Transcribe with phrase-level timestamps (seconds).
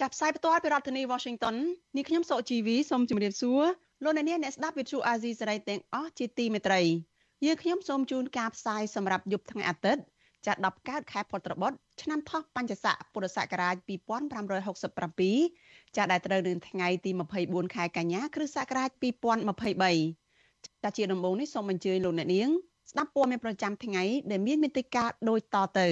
[0.00, 1.56] ចាប់ផ្សាយផ្ទាល់ពីរដ្ឋធានី Washington
[1.96, 3.62] នេះខ្ញុំសុកជីវីសូមជម្រាបសួរ
[4.04, 6.80] លោកអ្នកនាងអ្នកស្ដាប់ Vuthu Azizi Serai ទាំងអស់ជាទីមេត្រី
[7.44, 10.02] យើងខ្ញុំសូមជូនការផ្សាយសម្រាប់យប់ថ្ងៃអាទិត្យ
[10.46, 17.10] ចាត់10កើតខែពុត្របុត្រឆ្នាំថោះបញ្ញស័កពុរសករាជ2567ចាដែលត្រូវនៅថ្ងៃទី
[17.42, 18.90] 24ខែកញ្ញាគ្រិស្តសករាជ
[20.02, 22.48] 2023ចាជាដំបូងនេះសូមអញ្ជើញលោកអ្នកនាង
[22.90, 25.88] ស្ដាប់ព័ត៌មានប្រចាំថ្ងៃដែលមានមេតិការដូចតទៅ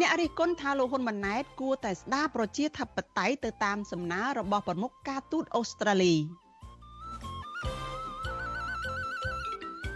[0.00, 6.14] អ្នករិះគន់ថាលោកហ៊ុនម៉ាណែតគួរតែស្ដារប្រជាធិបតេយ្យទៅតាមសំណើរបស់ប្រមុខការទូតអូស្ត្រាលី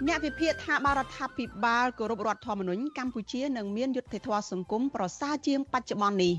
[0.06, 6.34] អ្នកវិភាគថាបរដ្ឋាភិបាលគោរពរដ្ឋធម្មនុញ្ញកម្ពុជានឹងមានយុទ្ធធម៌សង្គមប្រសើរជាងបច្ចុប្បន្ននេះ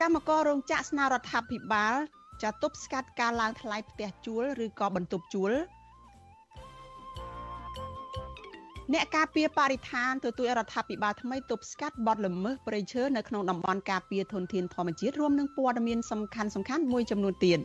[0.00, 1.94] កម្មកររោងចក្រស្នើរដ្ឋាភិបាល
[2.42, 5.52] ចាត់ទប់ស្កាត់ការឡើងថ្លៃផ្ទះជួលឬក៏បន្ទប់ជួល
[8.94, 17.58] អ្នកការពារបរិស្ថានទទួលរដ្ឋាភិបាលថ្មីទប់ស្កាត់បទល្មើសព្រៃឈើនៅក្នុងតំបន់ការពារធនធានធម្មជាតិរួមនឹងព័ត៌មានសំខាន់សំខាន់មួយចំនួនទៀត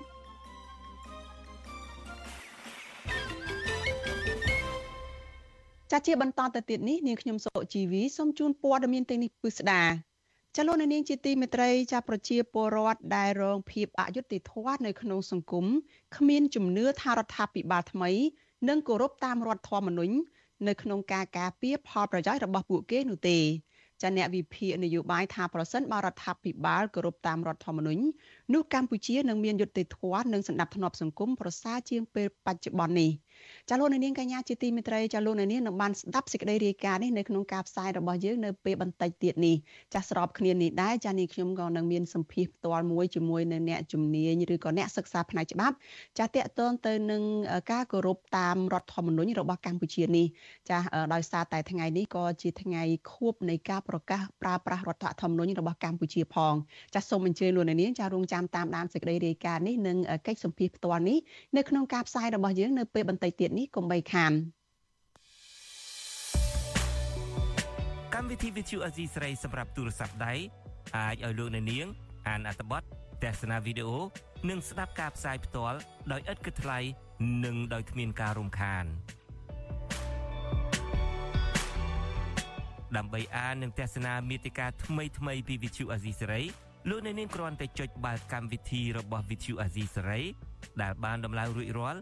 [5.92, 9.84] ចាជាបន្តទៅទៀតនេះនាងខ្ញុំសុជីវីសូមជូនព័ត៌មានទាំងនេះពិស្ដា
[10.56, 15.66] ចលនានាងជាទីមេត្រីចាប្រជាពលរដ្ឋដែលរងភាពអយុត្តិធម៌នៅក្នុងសង្គម
[16.18, 18.12] គ្មានជំនឿថារដ្ឋាភិបាលថ្មី
[18.70, 20.16] នឹងគោរពតាមរដ្ឋធម្មនុញ្ញ
[20.68, 23.40] នៅក្នុងការការពារផលប្រយោជន៍របស់ពួកគេនោះទេ
[24.02, 28.04] ចាអ្នកវិភាគនយោបាយថាប្រសិនបើរដ្ឋាភិបាលគោរពតាមរដ្ឋធម្មនុញ្ញ
[28.54, 33.12] នោះកម្ពុជានឹងមានយុត្តិធម៌និងសន្តិភាពសង្គមប្រសើរជាងពេលបច្ចុប្បន្ននេះ
[33.70, 39.56] ចាលោកនាងកញ្ញាជាទីមេត្រីចាលោកនាងនឹងបានស្ដាប់សេចក្តីរាយការណ៍នេះនៅក្នុងការផ្សាយរបស់យើងនៅពេលបន្តិចទៀតនេះ
[39.94, 45.76] ចាស្របគ្នានេះដែរចានេះខ្ញុំក៏នឹងមានសម្ភារផ្ទាល់មួយជាមួយនៅអ្នកជំនាញឬក៏អ្នកសិក្សាផ្នែកច្បាប់
[46.20, 47.22] ចាតកតងទៅនឹង
[47.72, 50.26] ការគោរពតាមរដ្ឋធម្មនុញ្ញរបស់កម្ពុជានេះ
[50.70, 50.78] ចា
[51.14, 56.54] ដោយសារតែថ្ងៃនេះក៏ជាថ្ងៃខួបនៃការប្រកាសប្រើប្រាស់រដ្ឋធម្មនុញ្ញរបស់កម្ពុជាផង
[56.96, 59.98] ចាសូមអញ្ជើញលោកនាងចារងចាំតាមដានសេចក្តីរាយការណ៍នេះនិង
[60.28, 61.18] កិច្ចសម្ភារផ្ទាល់នេះ
[61.58, 64.34] នៅក្នុងការផ្សាយរបស់យើងនៅពេលបន្តិចទៀតនេះកុំបីខាន
[68.14, 70.34] កម្មវិធី Vithu Azizi ស្រីសម្រាប់ទូរស័ព្ទដៃ
[70.98, 71.88] អាចឲ្យលោកអ្នកនាង
[72.28, 72.84] អានអត្ថបទ
[73.24, 74.00] ទស្សនាវីដេអូ
[74.50, 75.78] និងស្ដាប់ការផ្សាយផ្ទាល់
[76.12, 76.80] ដោយឥតគិតថ្លៃ
[77.46, 78.86] និងដោយគ្មានការរំខាន
[82.98, 86.42] ដើម្បីអាននិងទស្សនាមេតិការថ្មីៗពី Vithu Azizi ស្រី
[86.90, 90.22] លោកអ្នកនាងគ្រាន់តែចុចបាល់កម្មវិធីរបស់ Vithu Azizi សេរី
[90.82, 92.02] ដែលបានដំឡើងរួចរាល់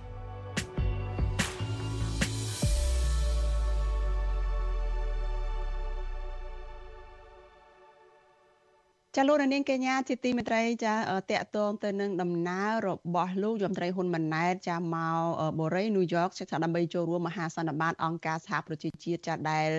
[9.15, 10.93] ចាលោកនាងកញ្ញាជាទីមេត្រីចា
[11.31, 15.19] តកតងទៅនឹងដំណើររបស់លោកយមត្រីហ៊ុនម៉ាណែតចាមក
[15.59, 19.69] បូរីញូវយ៉កចាដើម្បីចូលរួមមហាសន្និបាតអង្គការសហប្រជាជាតិចាដែល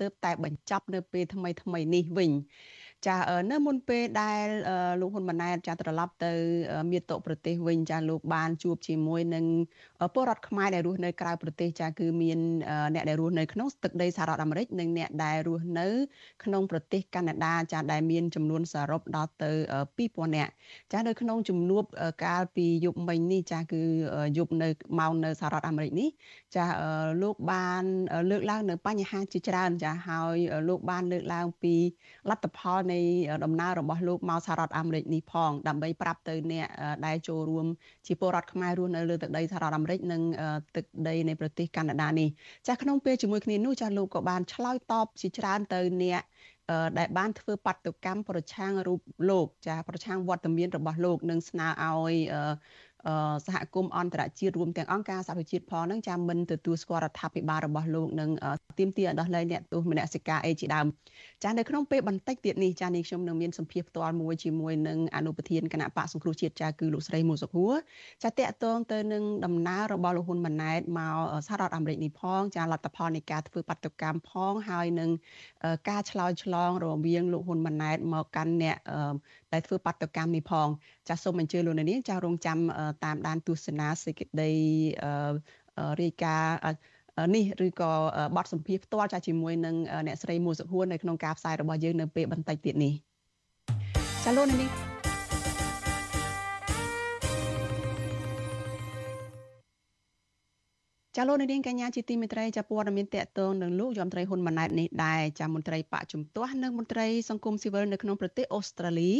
[0.00, 2.30] ទើបតែបញ្ចប់នៅពេលថ្មីថ្មីនេះវិញ
[3.06, 3.16] ចា
[3.50, 4.46] នៅមុនពេលដែល
[5.00, 6.32] លោកហ៊ុនម៉ាណែតចាត្រឡប់ទៅ
[6.90, 9.44] មាតុប្រទេសវិញចាលោកបានជួបជាមួយនឹង
[10.14, 12.38] ពលរដ្ឋខ្មែរដែលរស់នៅក្រៅប្រទេសចាគឺមាន
[12.94, 15.86] អ្នកដែលរស់នៅក្នុងទឹកដីសហរដ្ឋអាមេរិកនិងអ្នកដែលរស់នៅ
[16.44, 19.50] ក្នុងប្រទេសកាណាដាចាដែលមានចំនួនសរុបដល់ទៅ
[19.96, 20.52] 2000នាក់
[20.92, 21.84] ចានៅក្នុងជំនួប
[22.24, 23.82] កាលពីយប់មិញនេះចាគឺ
[24.38, 26.08] យប់នៅម៉ោងនៅសហរដ្ឋអាមេរិកនេះ
[26.56, 26.64] ចា
[27.22, 27.82] លោកបាន
[28.30, 30.36] លើកឡើងនៅបញ្ហាជាច្រើនចាហើយ
[30.68, 31.74] លោកបានលើកឡើងពី
[32.30, 32.98] លទ្ធផលនៃ
[33.44, 36.66] ដំណើររបស់លោកមកសហរដ្ឋអាមេរិកនេះផងដើម្បីប្រាប់ទៅអ្នក
[37.06, 37.66] ដែលចូលរួម
[38.06, 40.22] ជាពលរដ្ឋខ្មែររស់នៅលើទឹកដីសហរដ្ឋអាមេរិកនិង
[40.76, 42.28] ទឹកដីនៃប្រទេសកាណាដានេះ
[42.66, 46.22] ចាស់ក្នុងពេលជាមួយគ្នានោះចាស់លោកក៏បានឆ្លើយតបជាច្រើនទៅអ្នក
[46.98, 49.00] ដែលបានធ្វើបាតុកម្មប្រឆាំងរូប
[49.30, 52.14] លោកចាប្រឆាំងវត្តមានរបស់លោកនិងស្នើឲ្យ
[53.46, 58.30] សហគមន៍អន្តរជាតិរួមទាំងអង្គការសហប្រជាជាតិផងនឹងចាំមិនទទួលស្គាល់រដ្ឋាភិបាលរបស់លោកនឹង
[58.78, 60.86] ទៀមទាដោះលែងអ្នកទោសមនសិការអីជាដើម
[61.44, 67.74] ចានៅក្នុងពេលបន្តិចទៀតនេះចានេះខ្ញុំនឹងមានសម្ភារផ្ទាល់មួយជាមួយនឹងអនុប្រធានគណៈបកសង្គ្រោះជាតិចាគឺលោកស្រីមូសុខួរ
[68.22, 71.16] ចាតកតងទៅនឹងដំណើររបស់លោកហ៊ុនម៉ាណែតមក
[71.46, 75.10] សហរដ្ឋអាមេរិកនេះផងចាលទ្ធផលនៃការធ្វើបាតុកម្មផងហើយនឹង
[75.88, 78.76] ការឆ្លើយឆ្លងរវាងលោកហ៊ុនម៉ាណែតមកកាន់អ្នក
[79.52, 80.68] ដែលធ្វើបាតុកម្មនេះផង
[81.08, 82.58] ចាសូមអញ្ជើញលោកនាងចារងចាំ
[83.04, 84.52] តាមដានទស្សនាសេចក្តី
[86.02, 87.92] រាយការណ៍នេះឬក៏
[88.36, 89.76] បទសម្ភាសផ្ទាល់ចាជាមួយនឹង
[90.06, 92.92] អ្នកស្រីមួសុខួរនៅក្នុងការផ្សាយរបស់យើងនៅពេលបន្តិចទៀតនេះ
[94.24, 94.70] ចាលោកនាង
[101.16, 109.12] ចាលោកនាងកញ្ញាជាទីមេត្រីចាព័ត៌មានតកតងនឹងលោកយមត្រីហ៊ុនម៉ាណែតនេះដែរចាមន្ត្រីបកជំទាស់និងមន្ត្រីសង្គមស៊ីវិលនៅក្នុងប្រទេសអូស្ត្រាលី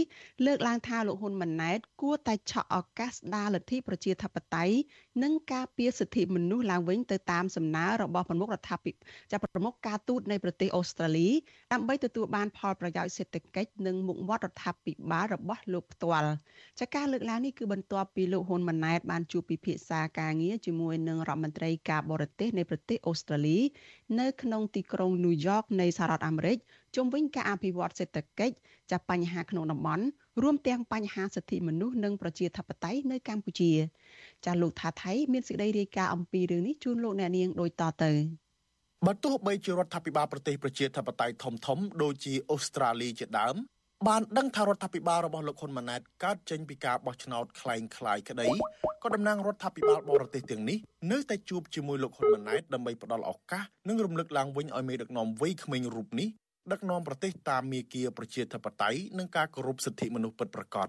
[0.46, 4.74] លើកឡើងថាលោកហ៊ុនម៉ាណែតគួរតែឆក់ឱកាសស្ដារលទ្ធិប្រជាធិបតេយ្យ
[5.22, 11.28] និងការពារសិទ្ធិមនុស្សឡើងវិញទៅតាមសំណើរបស់ប្រមុខរដ្ឋាភិបាលចាប្រមុខការទូតនៃប្រទេសអូស្ត្រាលី
[11.72, 16.32] ដើម្បីទទួលបានផលប្រយោជន៍សេដ្ឋកិច្ចនិងមុខមាត់រដ្ឋាភិបាលរបស់លោកផ្ទាល់
[16.80, 23.58] ចាការលើកឡើងនេះគឺបន្ទាប់ពីលោកហ៊ុនម៉ាណែតបានជួបពិភាក្សាការងារជាមួយនឹងរដ្ឋមន្ត្រីការបរទេសនៃប្រទេសអូស្ត្រាលី
[24.20, 26.58] នៅក្នុងទីក្រុងញូវយ៉កនៃសហរដ្ឋអាមេរិក
[26.96, 28.54] ជុំវិញការអភិវឌ្ឍសេដ្ឋកិច្ច
[28.90, 30.04] ចាប់បញ្ហាក្នុងតំបន់
[30.42, 33.72] រួមទាំងបញ្ហាសិទ្ធិមនុស្សនិងប្រជាធិបតេយ្យនៅកម្ពុជា
[34.44, 38.12] ចាលោកថាថៃមានសេចក្តីរាយការណ៍អំពីរឿងនេះជូនលោកអ្នកនាងដូចតទៅ
[39.06, 43.56] បើទោះបីជារដ្ឋាភិបាលប្រទេសប្រជាធិបតេយ្យធំធំដូចជាអូស្ត្រាលីជាដើម
[44.07, 48.47] បានដឹងថារដ្ឋាភិបាលរបស់លោកហ៊ុនម៉ាណែតកើតចេញពីការបោះឆ្នោតคล้ายคล้ายក្តី
[49.03, 50.77] ក៏តំណាងរដ្ឋាភិបាលបរទេសទាំងនេះ
[51.11, 56.27] នៅតែជួបជាមួយលោកហ៊ុនម៉ាណែតដើម្បីផ្ដល់ឱកាសនិងរំលឹកឡើងវិញឲ្យមេដឹកនាំវ័យក្មេងរូបនេះ
[56.71, 60.87] ដឹកនាំប្រទេសតាមមាគ៌ាប្រជាធិបតេយ្យនិងការគោរពសិទ្ធិមនុស្សពិតប្រាកដ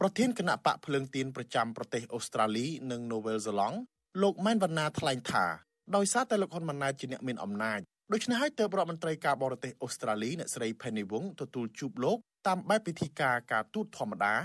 [0.00, 3.78] ប្រធានគណៈបកភ្លើងទៀនប្រចាំប្រទេសអូស្ត្រាលីនិងនូវែលហ្សេឡង់
[4.22, 5.46] លោកម៉ែនវណ្ណាថ្លែងថា
[5.96, 7.80] ដោយសារតែលោកហ៊ុនម៉ាណែតជាអ្នកមានអំណាច
[8.11, 12.17] ដូច្នេះហើយទើបរដ្ឋមន្ត្រីការបរទេសអូស្ត្រាលីអ្នកស្រី Penny Wong ទទួលជួបលោក
[12.47, 14.35] តាមបែបពិធីការការទូតធម្មតា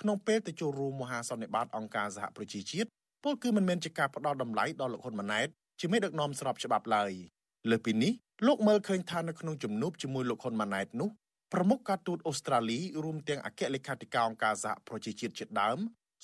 [0.00, 2.88] ក្នុងពេលទៅចូលរួមមហាសន្និបាតអង្គការសហប្រជាជាតិ
[3.24, 5.48] ពលគឺមិនមែនជាការផ្ដល់តម្លៃដល់លោកហ៊ុនម៉ាណែត
[5.80, 7.12] ជាមេដឹកនាំស្របច្បាប់ឡើយ
[7.70, 8.12] លើពីនេះ
[8.46, 11.08] លោកមើលឃើញថានៅក្នុងជំនួបជាមួយលោកហ៊ុនម៉ាណែតនោះ
[11.52, 15.78] ប្រមុខការទូតអូស្ត្រាលីរួមទាំងអគ្គលេខាធិការអង្គការសហប្រជាជាតិជាដើម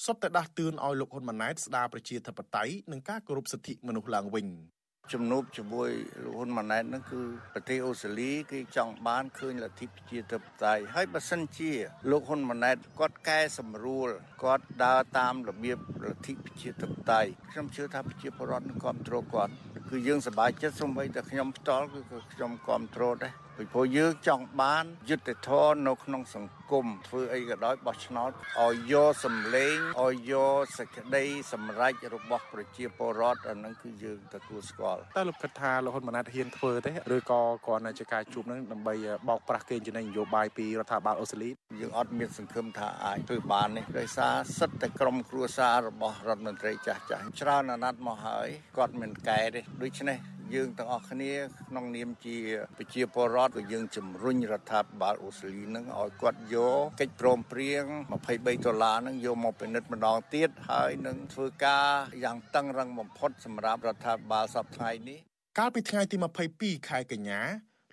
[0.05, 4.47] សុទ្ធតែដាស់តឿនឲ្យលោកហ៊ុនម៉ាណែតស្ដារប្រជាធិបតេយ្យនិងការគោរពសិទ្ធិមនុស្សឡើងវិញ។
[5.10, 5.90] ជំនួបជាមួយ
[6.22, 7.22] លោកហ៊ុនម៉ាណែតហ្នឹងគឺ
[7.54, 11.72] ប្រទេសអូស្ត្រាលីគេចង់បានឃើញលទ្ធិប្រជាធិបតេយ្យហើយបើសិនជា
[12.10, 14.08] លោកហ៊ុនម៉ាណែតគាត់កែសម្រួល
[14.44, 19.54] គាត់ដើរតាមរបៀបលទ្ធិប្រជាធិបតេយ្យខ្ញុំជឿថាប្រជាពលរដ្ឋនឹងគ្រប់គ្រងគាត់
[19.94, 22.00] គឺយើងសប្បាយចិត្តសូម្បីតែខ្ញុំផ្ទាល់គឺ
[22.33, 28.31] ខ្ញុំគ្រប់គ្រងដែរពីព្រោះយើងចង់បានយុត្តិធម៌នៅក្នុងសង្គមធ្វើអីក៏ដោយបោះឆ្នោត
[28.62, 38.95] ឲ្យយកសម្លេងឲ្យយកសេចក្តីសម្រេចរបស់ប្រជាពលរដ្ឋអានឹងគឺយើងទទួលស្គាល់តើលោកគិតថាលោកហ៊ុនម៉ាណែតហ៊ានធ្វើទេឬក៏គ្រាន់តែជាការជួបនឹងដើម្បី
[39.29, 41.50] បោកប្រាស់គេចំណេញនយោបាយពីរដ្ឋាភិបាលអូស្ត្រាលី
[41.81, 50.19] យើងអត់មានសង្ឃឹមថាអាចធ្វើបាននេះដោយសារសិទ្ធតែក្រុមគ្រួសាររបស់រដ្ឋមន្ត្រីចាស់ចាស់ច្រើនអាណត្តិមកហើយគាត់មិនកែទេដូច្នេះ
[50.55, 51.32] យើងទាំងអស់គ្នា
[51.69, 52.37] ក្នុងនាមជា
[52.76, 57.84] ប្រជាពលរដ្ឋក៏យើងជំរុញរដ្ឋាភិបាលអូស្ត្រាលីនឹងឲ្យគាត់យកកិច្ចព្រមព្រៀង
[58.23, 61.88] 23ដុល្លារនឹងយកមកពិនិត្យម្ដងទៀតហើយនឹងធ្វើការ
[62.25, 65.19] យ៉ាងតឹងរឹងបំផុតសម្រាប់រដ្ឋាភិបាលសប្តាហ៍នេះ
[65.58, 66.17] កាលពីថ្ងៃទី
[66.52, 67.40] 22ខែកញ្ញា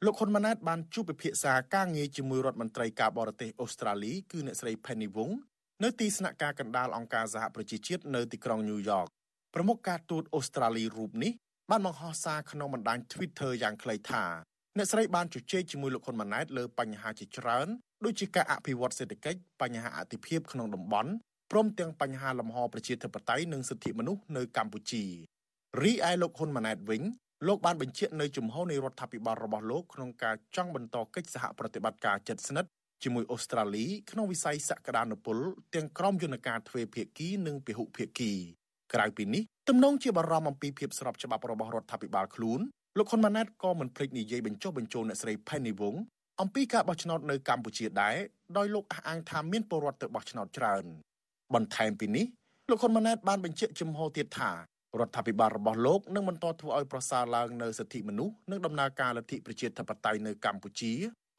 [0.06, 5.33] លោកហ៊ុនម៉ាណែតបានជួបពិភាក្សាការងារជាមួយរដ្ឋមន្ត្រីការបរទេសអូស្ត្រាលីគឺអ្នកស្រី Penny Wong
[5.83, 9.06] នៅទីស្នាក់ការកណ្ដាលអង្គការសហប្រជាជាតិនៅទីក្រុងញូវយ៉ក
[9.54, 11.33] ប្រមុខការទូតអូស្ត្រាលីរូបនេះ
[11.71, 14.23] បានបង្ហោះសារក្នុងបណ្ដាញ Twitter យ៉ាងខ្លីថា
[14.78, 17.68] អ្នកស្រីបានជជែកជាមួយលោកហ៊ុនម៉ាណែតលើបញ្ហាជាច្រើន
[18.06, 21.11] ដូចជាការអភិវឌ្ឍសេដ្ឋកិច្ចបញ្ហាអតិភិបក្នុងតំបន់
[21.52, 25.04] ព្រមទាំងបញ្ហាលំហប្រជាធិបតេយ្យនិងសិទ្ធិមនុស្សនៅកម្ពុជា
[25.81, 27.02] រីឯលោកហ៊ុនម៉ាណែតវិញ
[27.47, 32.69] លោកបានបញ្ជាក់នៅជំហរនៃរដ្ឋាភិបាលរបស់លោកក្នុងការចង់បន្តកិច្ចសហប្រតិបត្តិការជិតស្និទ្ធ
[33.04, 35.38] ជាមួយអូស្ត្រាលីក្នុងវិស័យសក្តានុពល
[35.76, 38.33] ទាំងក្រមយន្តការទ្វេភាគីនិងពហុភាគី
[38.94, 42.60] ក្រៅពីនេះទំនងជាបារម្ភអំពីភាពស្របច្បាប់របស់រដ្ឋាភិបាលខ្លួន
[42.98, 45.98] លោកហ៊ុនម៉ាណែតក៏មិនភ្លេចនិយាយបញ្ចុះបញ្ចូលអ្នកស្រី Penny Wong
[46.42, 48.16] អំពីការបោះឆ្នោតនៅកម្ពុជាដែរ
[48.58, 50.84] ដោយលោកអះអាងថាមានពលរដ្ឋទៅបោះឆ្នោតច្រើន
[51.54, 52.26] បន្ថែមពីនេះ
[52.69, 54.52] លោកហ៊ុនម៉ាណែតបានបញ្ជាក់ជំហរទៀតថា
[55.00, 60.94] រដ្ឋាភិបាលរបស់លោកនឹងបន្តធ្វើឲ្យប្រសើរឡើងនៅសិទ្ធិមនុស្សនិងដំណើរការលទ្ធិប្រជាធិបតេយ្យនៅកម្ពុជា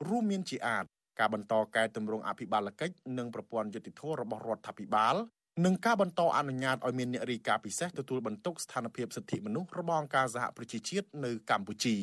[0.09, 0.85] រួមមានជាអាច
[1.19, 5.17] ការបន្តកែតម្រង់អភិបាលកិច្ចនិងប្រព័ន្ធយុតិធធរបស់រដ្ឋាភិបាល
[5.65, 11.97] និងការបន្តអនុញ្ញាតឲ្យមានអ្នករីកាពិសេសទទួលបន្ទុកស្ថានភាពសិទ្ធិមនុស្សរបស់អង្គការសហប្រជាជាតិនៅកម្ពុជា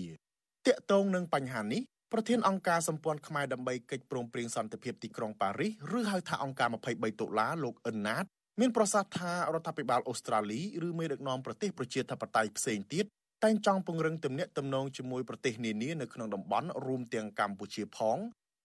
[0.67, 1.81] តាកតងនឹងបញ្ហានេះ
[2.13, 8.25] ប្រធានអង្គការសម្ព័ន្ធខ្មែរដើម្បីកិច្ចព្រមព្រៀងសន្តិភាពទីក្រុងប៉ារីសឬហៅថាអង្គការ23ដុល្លារលោកអិនណាត
[8.59, 13.05] មានប្រសាសន៍ថារដ្ឋាភិបាលអូស្ត្រាលីឬមេដឹកនាំប្រទេសប្រជាធិបតេយ្យផ្សេងទៀត
[13.43, 18.17] តែងចង់ពង្រឹងទំនាក់ទំនងជាមួយប្រទេសនានានៅក្នុងតំបន់រួមទាំងកម្ពុជាផង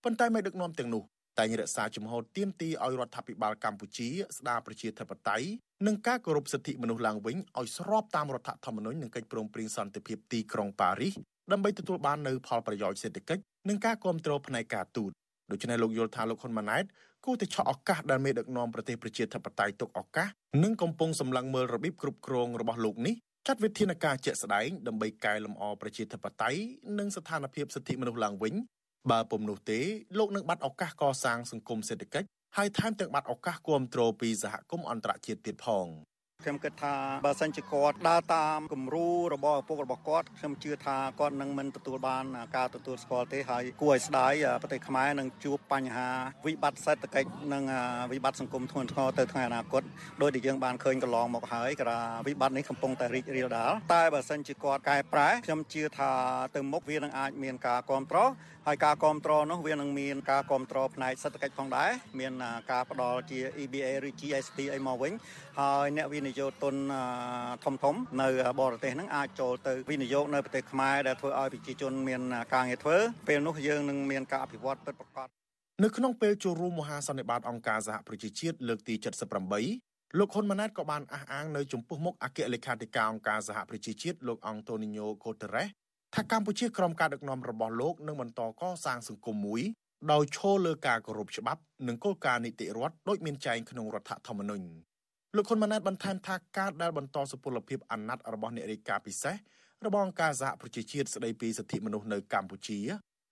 [0.04, 1.02] ប៉ុន្តែមេដឹកនាំទាំងនោះ
[1.39, 5.47] តែងរក្សាជំហរទៀមទីឲ្យរដ្ឋាភិបាលកម្ពុជាស្ដារប្រជាធិបតេយ្យ
[5.87, 11.15] និងការគោរពសិទ្ធិមនុស្សឡើងវិញឲ្យស្របតាមរដ្ឋធម្មនុញ្ញនិងកិច្ចព្រមព្រៀងសន្តិភាពទីក្រុងប៉ារីស
[11.53, 15.11] ដើម្បីទទួលបាននូវផលប្រយោជន៍សេដ្ឋកិច្ចនិងការគ្រប់គ្រងផ្នែកការទូត
[15.51, 16.85] ដូច្នេះលោកយល់ថាលោកហ៊ុនម៉ាណែត
[17.25, 20.29] គួរតែឆក់ឱកាសដែលមេដឹកនាំប្រទេសប្រជាធិបតេយ្យទុកឱកាស
[20.65, 23.15] និងកំពុងសម្លឹងមើលរបៀបគ្រប់គ្រងរបស់លោកនេះ
[23.47, 26.61] ចាត់វិធានការជាក់ស្ដែងដើម្បីកែលម្អប្រជាធិបតេយ្យ
[26.99, 28.55] និងស្ថានភាពសិទ្ធិមនុស្សឡើងវិញ
[29.11, 29.80] បើពុំនោះទេ
[30.18, 35.88] លោកនឹងបាត់ឱកាសកសាងសង្គមសេដ្ឋកិច្ចហើយថែមទាំងបាត់ឱកាសគ្រប់គ្រងពីសហគមន៍អន្តរជាតិទៀតផង។
[36.44, 36.94] ខ្ញុំគិតថា
[37.26, 42.25] បើសិនជាគាត់ដើរតាមគំរូរបស់ឪពុករបស់គាត់ខ្ញុំជឿថាគាត់នឹងមិនទទួលបាន
[42.56, 44.32] ការទទួលស្គាល់ទេហើយគួរឲ្យស្ដាយ
[44.62, 46.09] ប្រទេសខ្មែរនឹងជួបបញ្ហា
[46.47, 47.64] វិបត្តិសេដ្ឋកិច្ចនិង
[48.12, 49.82] វិបត្តិសង្គមធ្ងន់ធ្ងរទៅថ្ងៃអនាគត
[50.23, 51.87] ដោយដែលយើងបានឃើញកន្លងមកហើយក៏
[52.26, 56.12] វិបត្តិនេះកំពុងតែរីករាលដាលតែបើសិនជាគាត់កែប្រែខ្ញុំជឿថា
[56.54, 58.30] ទៅមុខវានឹងអាចមានការគ្រប់គ្រង
[58.66, 61.90] ហើយការគ្រប់គ្រងនោះវានឹងមានការគ្រប់គ្រងផ្នែកសេដ្ឋកិច្ចផងដែរ
[62.21, 62.33] មាន
[62.71, 65.12] ការផ្ដល់ជា EBA ឬ GSP អីមកវិញ
[65.61, 66.75] ហើយអ្នកវិនិយោគទុន
[67.64, 68.28] ធំធំនៅ
[68.61, 72.23] បរទេសហ្នឹងអាចចូលទៅវិនិយោគនៅប្រទេសខ្មែរដែលធ្វើឲ្យប្រជាជនមាន
[72.54, 72.97] ការងារធ្វើ
[73.28, 75.28] ពេលនោះយើងនឹងមានការអភិវឌ្ឍពិតប្រាកដ
[75.83, 78.95] នៅក្នុងពេលចូលរួមមហាសន្និបាតអង្គការសហប្រជាជាតិលើកទី
[79.57, 85.69] 78លោកហ៊ុនម៉ាណែតក៏បានអះអាងនៅចំពោះមុខអគ្គលេខាធិការអង្គការសហប្រជាជាតិលោកអង់តូនីញ៉ូកូតេរ៉េស
[86.16, 89.62] ថាកម្ពុជាក្រោមការដឹកនាំរបស់លោកនឹងបន្តកសាងសង្គមមួយ
[90.12, 94.66] ដោយឈលលើការគោរពច្បាប់និងគោលការណ៍នីតិរដ្ឋដូចមានចែងក្នុងរដ្ឋធម្មនុញ្ញ
[95.37, 99.35] លោកហ៊ុនម៉ាណែតបន្ថែមថាការដែលបន្តសុពលភាពអាណត្តិរបស់អ្នករាយការណ៍ពិសេស
[99.87, 102.78] របស់អង្គការសហប្រជាជាតិស្ដីពីសិទ្ធិមនុស្សនៅកម្ពុជា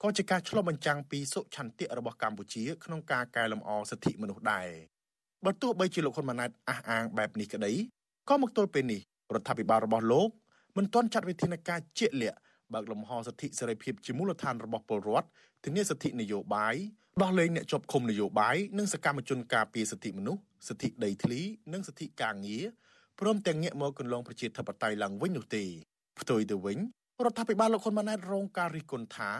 [0.02, 4.68] ក៏ជាការឆ្លុះបញ្ចាំងពីសុឆន្ទៈរបស់កម្ពុជាក្នុងការកែលម្អសិទ្ធិមនុស្សដែរ
[5.44, 7.72] បើទោះបីជាលោកហ៊ុនម៉ាណែតអះអាងបែបនេះក្តី
[8.28, 9.00] ក៏មកទល់ពេលនេះ
[9.34, 10.28] រដ្ឋាភិបាលរបស់លោក
[10.76, 12.38] មិនទាន់ចាត់វិធានការជាក់លាក់
[12.74, 15.28] បើកលំហសិទ្ធិសេរីភាពជាមូលដ្ឋានរបស់ពលរដ្ឋ
[15.64, 16.74] ធានាសិទ្ធិនយោបាយ
[17.22, 21.40] ដោះលែងអ្នកជាប់ឃុំនយោបាយនិងសកម្មជនការពារសិទ្ធិមនុស្សសិទ្ធិដីធ្លី
[21.72, 22.64] និងសិទ្ធិការងារ
[23.20, 25.64] ព្រមទាំងងាកមកកន្លងប្រជាធិបតេយ្យឡើងវិញនោះទេ
[26.20, 26.78] ផ្ទុយទៅវិញ
[27.24, 29.30] រដ្ឋាភិបាលលោកហ៊ុនម៉ាណែតរងការរិះគន់ថា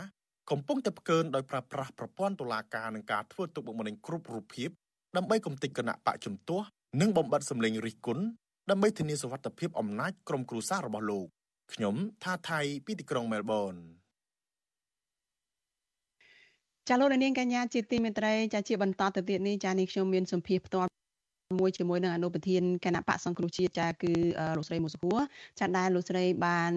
[0.50, 4.70] កំពុងតែផ្កើនដោយប្រើប្រាស់ប្រព័ន្ធតុលាការនឹងការធ្វើទុកបុកម្នេញគ្រប់រូបភាព
[5.16, 6.66] ដើម្បីកំទេចគណៈបកជំទាស់
[7.00, 8.24] និងបំបត្តិសម្លេងរិះគន់
[8.70, 11.26] ដើម្បីធានាសុវត្ថិភាពអំណាចក្រុមគ្រួសាររបស់លោក
[11.74, 13.74] ខ្ញុំថាថៃពីទីក្រុងមែលប៊ន
[16.88, 20.90] ចាលោកនាងកញ្ញាជាទីមេត្រីចាជាបន្តទៅទៀតនេះចានេះខ្ញុំមានសម្ភារផ្ទាល់
[21.60, 24.12] មួយជាមួយនឹងអនុប្រធានគណៈបកសង្គ្រោះជាតិចាគឺ
[24.56, 25.18] លោកស្រីមុសុហួរ
[25.60, 26.72] ចាដែលលោកស្រីបាន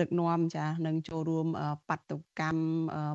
[0.00, 1.46] ដឹកនាំចានឹងចូលរួម
[1.88, 2.62] បាតុកម្ម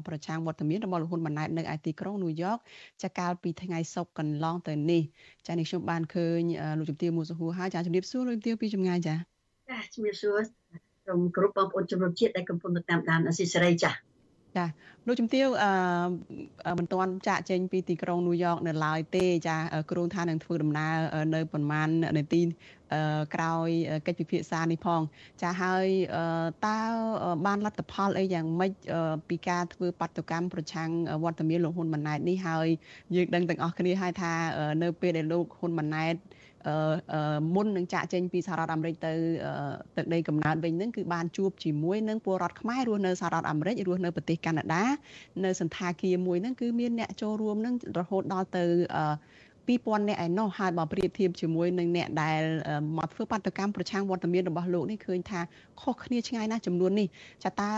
[0.07, 2.57] ប្រឆាំងវត្តមានរបស់លោកហ៊ុនម៉ាណែតនៅឯទីក្រុងញូវយ៉ក
[3.03, 5.03] ចាកាលពីថ្ងៃសុក្រកន្លងទៅនេះ
[5.47, 6.41] ចានេះខ្ញុំបានឃើញ
[6.77, 9.36] លោកជំទាវមុសុហួរហើយចាជំរាបសួរលោកជំទាវពីចម្ងាយចា
[9.69, 10.39] ចាជំរាបសួរ
[11.05, 13.91] ក្រុមគ្រប់បងប្អូនជំនុំជាតិដែលកំពុងតាមដានអស៊ីសេរីចា
[14.57, 14.65] ចា
[15.07, 19.57] លោកជំទាវអឺមិនទាន់ចាក់ចេញពីទីក្រុងញូវយ៉កនៅឡើយទេចា
[19.91, 20.95] គ្រោងថានឹងធ្វើដំណើរ
[21.35, 22.41] នៅប្រមាណនាទី
[23.35, 23.69] ក្រោយ
[24.07, 25.01] កិច្ចពិភាក្សានេះផង
[25.41, 25.85] ចាហើយ
[26.67, 26.79] តើ
[27.45, 28.71] បានលទ្ធផលអីយ៉ាងម៉េច
[29.29, 30.89] ពីការធ្វើបាតុកម្មប្រឆាំង
[31.23, 32.67] វត្តមានលោកហ៊ុនម៉ាណែតនេះហើយ
[33.15, 34.33] យើងដឹងទាំងអស់គ្នាហើយថា
[34.83, 36.15] នៅពេលដែលលោកហ៊ុនម៉ាណែត
[37.55, 39.13] មុននឹងចាក់ចេញពីសហរដ្ឋអាមេរិកទៅ
[39.97, 44.85] ទឹកដីកំណើតវិញហ្នឹងគឺបានជួបជាមួយនឹងពលរដ្ឋខ្មែររស់នៅសហរដ្ឋអាមេរិករស់នៅប្រទេសកាណាដា
[45.43, 48.63] នៅសន្តាគារមួយហ្នឹងគឺមានអ្នកចូលរួមហ្នឹងរហូតដល់ទៅ
[49.67, 52.41] 2000នាក់ឯណោះហើយបើប្រៀបធៀបជាមួយនឹងអ្នកដែល
[52.97, 55.39] មកធ្វើបាតកម្មប្រឆាំងវត្តមានរបស់លោកនេះឃើញថា
[55.81, 57.07] ខុសគ្នាឆ្ងាយណាស់ចំនួននេះ
[57.43, 57.71] ចាតើ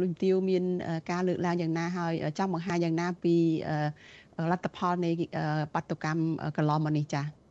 [0.00, 0.64] លោកទាវមាន
[1.10, 3.34] ការលើកឡើងយ៉ាងណាហើយចង់បង្ហាញយ៉ាងណាពី
[4.50, 5.10] លទ្ធផលនៃ
[5.74, 6.20] បាតកម្ម
[6.56, 7.41] កន្លងមកនេះចា៎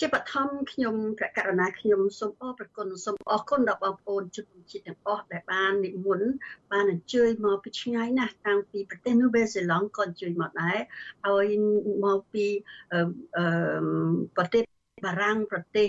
[0.00, 6.28] ជាបឋមខ្ញុំព្រះករណាខ្ញុំសូមអរព្រគុណសូមអរគុណដល់បងប្អូនជនជាតិទាំងអស់ដែលបាននិមន្ត
[6.72, 10.78] បានអញ្ជើញមកពីឆ្ងាយណាស់តាំងពីប្រទេសនូវែលសេឡង់ក៏អញ្ជើញមកដែរ
[11.26, 11.46] ហើយ
[12.04, 12.46] មកពី
[14.36, 14.62] ប្រទេស
[15.06, 15.88] បារាំងប្រទេស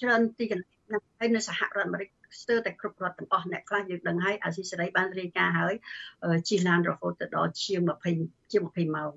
[0.00, 2.08] ច្រើនទីកន្លែងណាស់ហើយនៅសហរដ្ឋអាមេរិក
[2.40, 5.74] ស្ទើរតែគ្រប់រដ្ឋទាំងអស់អ្នកខ្លះយើងដឹងហើយអាស៊ីសេរីបានរាយការណ៍ហើយ
[6.48, 7.80] ជិះឡានរហូតទៅដល់ជាង
[8.16, 9.12] 20ជាង20ម៉ោង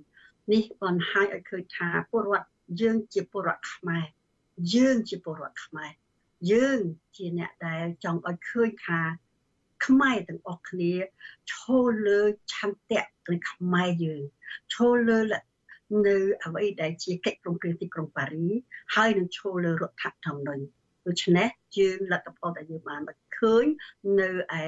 [0.54, 4.06] នេះបានឲ្យឲ្យឃើញថាពលរដ្ឋ យើងជាពលរដ្ឋខ្មែរ
[4.76, 5.92] យើងជាពលរដ្ឋខ្មែរ
[6.52, 6.80] យើង
[7.16, 9.00] ជាអ្នកដែលចង់ឲ្យឃើញថា
[9.86, 10.94] ខ្មែរទាំងអស់គ្នា
[11.52, 12.22] ឈលលើ
[12.54, 14.24] ឆន្ទៈនៃខ្មែរយើង
[14.74, 15.20] ឈលលើ
[16.08, 18.48] នៅអ្វីដែលជាកិច្ចព្រមព្រៀងទីក្រុងប៉ារី
[18.96, 20.64] ហើយនឹងឈលលើរដ្ឋធម្មនុញ្ញ
[21.08, 23.02] ដូច្នេះយើងលទ្ធផលដែលយើងបាន
[23.38, 23.66] ឃើញ
[24.20, 24.30] នៅ
[24.62, 24.64] ឯ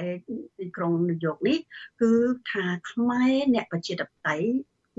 [0.58, 1.58] ទីក្រុងញូវយ៉កនេះ
[2.00, 2.12] គឺ
[2.50, 4.50] ថាខ្មែរអ្នកប្រជាធិបតេយ្យ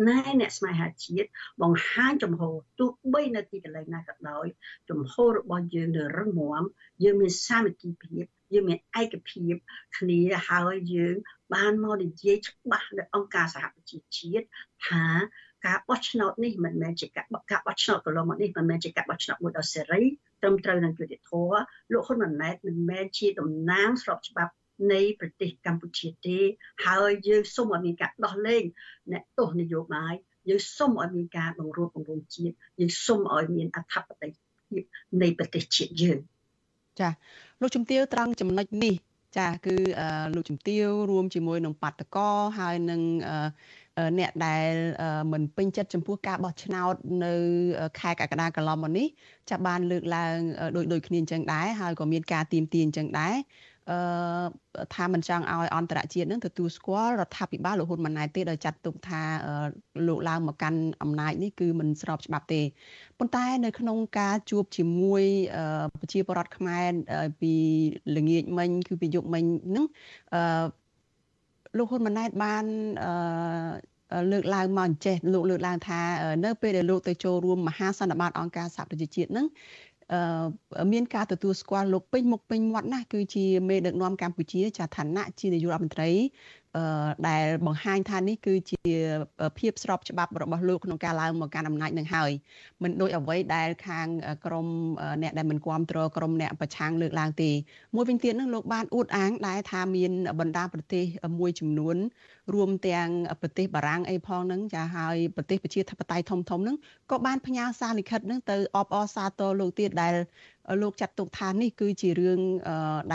[0.07, 1.27] ណែអ្នកស្នេហាជាតិ
[1.61, 2.41] បង្ហាញចំហ
[2.79, 4.45] ទោះបីនៅទីកន្លែងណាក៏ដោយ
[4.89, 6.63] ចំហរបស់យើងនៅរឹងមាំ
[7.03, 9.55] យើងមានសាមគ្គីភាពយើងមានឯកភាព
[9.97, 11.15] គ្នាហើយយើង
[11.53, 14.45] បានមកនិយាយច្បាស់នៅអង្គការសហប្រជាជាតិ
[14.87, 15.05] ថា
[15.65, 20.01] ការបោះឆ្នោតនេះមិនមែនជាការបការបោះឆ្នោតកន្លងមកនេះមិនមែនជាការបោះឆ្នោតមួយដ៏សេរី
[20.41, 21.59] ត្រឹមត្រូវនឹងយុត្តិធម៌
[21.93, 24.51] លោកហ៊ុនម៉ាណែតមិនមែនជាតំណាងស្របច្បាប់
[24.93, 26.39] នៃប្រទេសកម្ពុជាទេ
[26.85, 28.63] ហើយយើងសូមឲ្យមានការដោះលែង
[29.11, 30.13] អ្នកទោសនយោបាយ
[30.49, 34.83] យើងសូមឲ្យមានការបង្រួបបង្រួមជាតិយើងសូមឲ្យមានអធិបតេយ្យភាព
[35.21, 36.19] នៃប្រទេសជាតិយើង
[36.99, 37.09] ចា
[37.61, 38.95] លោកជំទាវត្រង់ចំណុចនេះ
[39.37, 39.75] ចាគឺ
[40.35, 43.01] លោកជំទាវរួមជាមួយនឹងបាតកោហើយនឹង
[44.19, 44.71] អ្នកដែល
[45.31, 46.93] មិនពេញចិត្តចំពោះការបោះឆ្នោត
[47.25, 47.33] នៅ
[47.99, 49.07] ខែកក្កដាកន្លងមកនេះ
[49.49, 50.35] ចាប់បានលើកឡើង
[50.75, 53.68] ដូចដូចគ្នាអញ្ចឹងដែរហើយក៏មានការទៀមទាអញ្ចឹងដែរអឺ
[54.95, 59.21] ថាមិនចង់ឲ្យអន្តរជាតិនឹងទទួលស្គាល់រដ្ឋាភិបាលលោកហ៊ុនម៉ាណែតទេដោយចាត់ទុកថា
[60.07, 62.61] លោកឡើងមកកាន់អំណាចនេះគឺមិនស្របច្បាប់ទេ
[63.19, 65.23] ប៉ុន្តែនៅក្នុងការជួបជាមួយ
[65.99, 66.91] ប្រជាពលរដ្ឋខ្មែរ
[67.41, 67.53] ពី
[68.17, 69.85] ល្ងាចមិញគឺពីយប់មិញហ្នឹង
[70.33, 70.65] អឺ
[71.77, 72.65] លោកហ៊ុនម៉ាណែតបាន
[73.03, 73.11] អឺ
[74.31, 76.01] លើកឡើងមកអញ្ចេះលោកលើកឡើងថា
[76.45, 79.47] នៅពេលដែលលោកទៅចូលរួមមហាសន្និបាតអង្គការសហប្រជាជាតិនឹង
[80.91, 86.09] មានការទទួលស្គាល់លោកពេញមុខពេញមាត់ណាស់គឺជាមេដឹកនាំកម្ពុជាចាឋានៈជានាយករដ្ឋមន្ត្រី
[87.27, 88.83] ដែលបង្ហាញថានេះគឺជា
[89.59, 92.31] ភាពស្របច្បាប់របស់លោកក្នុងការឡើងមកកាន់អំណាចនឹងហើយ
[92.83, 94.07] មិនដូចអ្វីដែលខាង
[94.45, 94.67] ក្រម
[95.21, 97.51] អ្នកដែលមិនគ្រប់គ្រងក្រមអ្នកប្រឆាំងលើកឡើងទេ
[97.95, 101.03] មួយវិញទៀតនឹងលោកបានអួតអាងដែរថាមានបណ្ដាប្រទេស
[101.39, 101.97] មួយចំនួន
[102.53, 103.07] រួមទាំង
[103.41, 106.77] ប្រទេសបារាំងអីផងហ្នឹងចាហើយប្រទេសប្រជាធិបតេយ្យធំធំហ្នឹង
[107.11, 110.13] ក៏បានផ្ញើសារលិខិតហ្នឹងទៅអបអរសាទរលោកទៀតដែល
[110.81, 112.39] លោកចាត់ទុកថានេះគឺជារឿង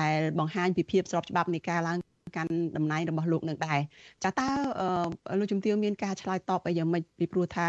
[0.01, 1.99] ដែលបង្ហាញពីភាពស្របច្បាប់នៃការឡើង
[2.37, 3.79] កាន់តំណែងរបស់លោកនឹងដែរ
[4.25, 4.49] ចាតើ
[5.39, 7.67] លោកជំទាវមានការឆ្លើយតបអីយ៉ាងម៉េចពីព្រោះថា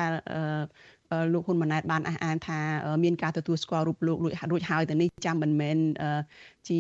[1.34, 2.60] លោកហ៊ុនម៉ាណែតបានអះអាងថា
[3.03, 5.77] មានការទទួលស្គាល់រូបលោករួចហើយទៅនេះចាំមិនមែន
[6.69, 6.79] ជា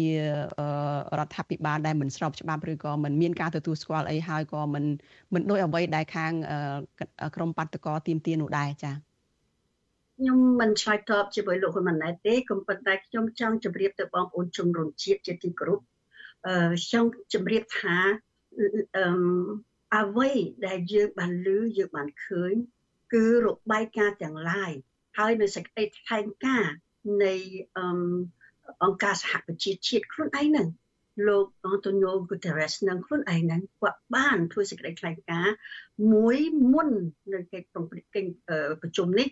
[1.19, 4.85] រដ្ឋាភិបាលដែលមិនស្របច្បាប់ឬក៏មិនមានការទទួលស្គាល់អីហើយក៏មិន
[5.33, 6.31] មិនដូចអ្វីដែលខាង
[7.35, 8.95] ក្រមបាតកោទៀមទានោះដែរចា៎
[10.17, 15.79] ខ្ញុំមិនឆ្លើយតបជាមួយលោកហ៊ុនម៉ាណែតទេក៏ប៉ុន្តែខ្ញុំចង់ជម្រាបទៅបងប្អូនជនរួមជាតិជាទីគោរព
[16.91, 17.97] ចង់ជម្រាបថា
[18.97, 19.05] អឺ
[19.95, 20.31] អ្វី
[20.67, 22.53] ដែលយើងបានឮយើងបានឃើញ
[23.13, 24.71] គឺរបាយការណ៍ទាំងឡាយ
[25.17, 26.75] ហើយនៅសេចក្តីថ្លែងការណ៍
[27.23, 27.35] នៃ
[27.77, 27.85] អឺ
[28.83, 30.67] អង្គការសហប្រជាជាតិខ្លួនឯងហ្នឹង
[31.27, 35.55] លោកអន្តូញូហ្គូតេរ៉េសនឹងខ្លួនឯងហ្នឹងគាត់បានធ្វើសេចក្តីថ្លែងការណ៍
[36.13, 36.39] មួយ
[36.71, 36.89] មុន
[37.33, 37.67] នៅកិច្ច
[38.81, 39.27] ប្រជុំនេះ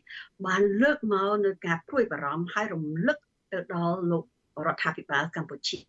[0.46, 3.18] បានលើកមកនៅការព្រួយបារម្ភហើយរំលឹក
[3.52, 4.26] ទៅដល់លោក
[4.68, 5.80] រដ្ឋាភិបាលកម្ពុជា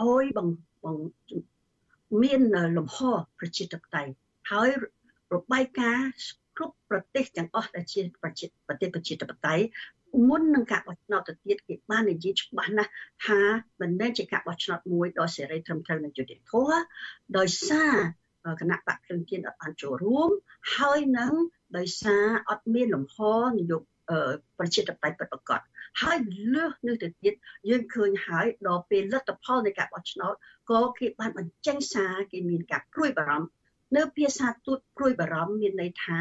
[0.00, 2.40] ឲ្យបង្បង្មាន
[2.76, 2.98] លំហ
[3.38, 4.12] ប្រជាធិបតេយ្យ
[4.50, 4.68] ហើយ
[5.34, 6.10] របាយការណ៍
[6.56, 9.64] គ្រប់ប្រទេសទាំងអស់ដែលជាប្រជាប្រទេសប្រជាធិបតេយ្យ
[10.28, 12.90] មុននឹងការបោះឆ្នោតទៅទៀតគេបាននិយាយច្បាស់ណាស់
[13.26, 13.40] ថា
[13.80, 16.78] មិនមែនជាការបោះឆ្នោតមួយដ៏សេរីត្រឹមត្រូវនិងយុត្តិធម៌
[17.38, 17.94] ដោយសារ
[18.60, 20.30] គណៈបកភ្លឹងទៀនអត់បានចូលរួម
[20.76, 21.32] ហើយនឹង
[21.76, 23.16] ដោយសារអត់មានលំហ
[23.58, 23.86] នយោបា
[24.32, 25.60] យប្រជាធិបតេយ្យពិតប្រាកដ
[26.02, 26.18] ហើយ
[26.54, 27.34] លើសនេះទៅទៀត
[27.70, 30.34] យើងឃើញហើយដល់ពេលលទ្ធផលនៃការបោះឆ្នោត
[30.70, 33.48] ក៏គេបានបញ្ចេញសារគេមានការព្រួយបារម្ភ
[33.96, 36.20] នៅភាសាទូតព្រួយបារម្ភមានន័យថា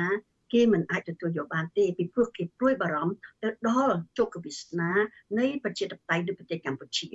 [0.54, 4.92] គេមិនអាចទទួលយកបានទេពីព្រោះគេព្រួយបារម្ភទៅដល់ជោគវាសនា
[5.40, 7.08] នៃប្រជាធិបតេយ្យនៅប្រទេសកម្ពុជា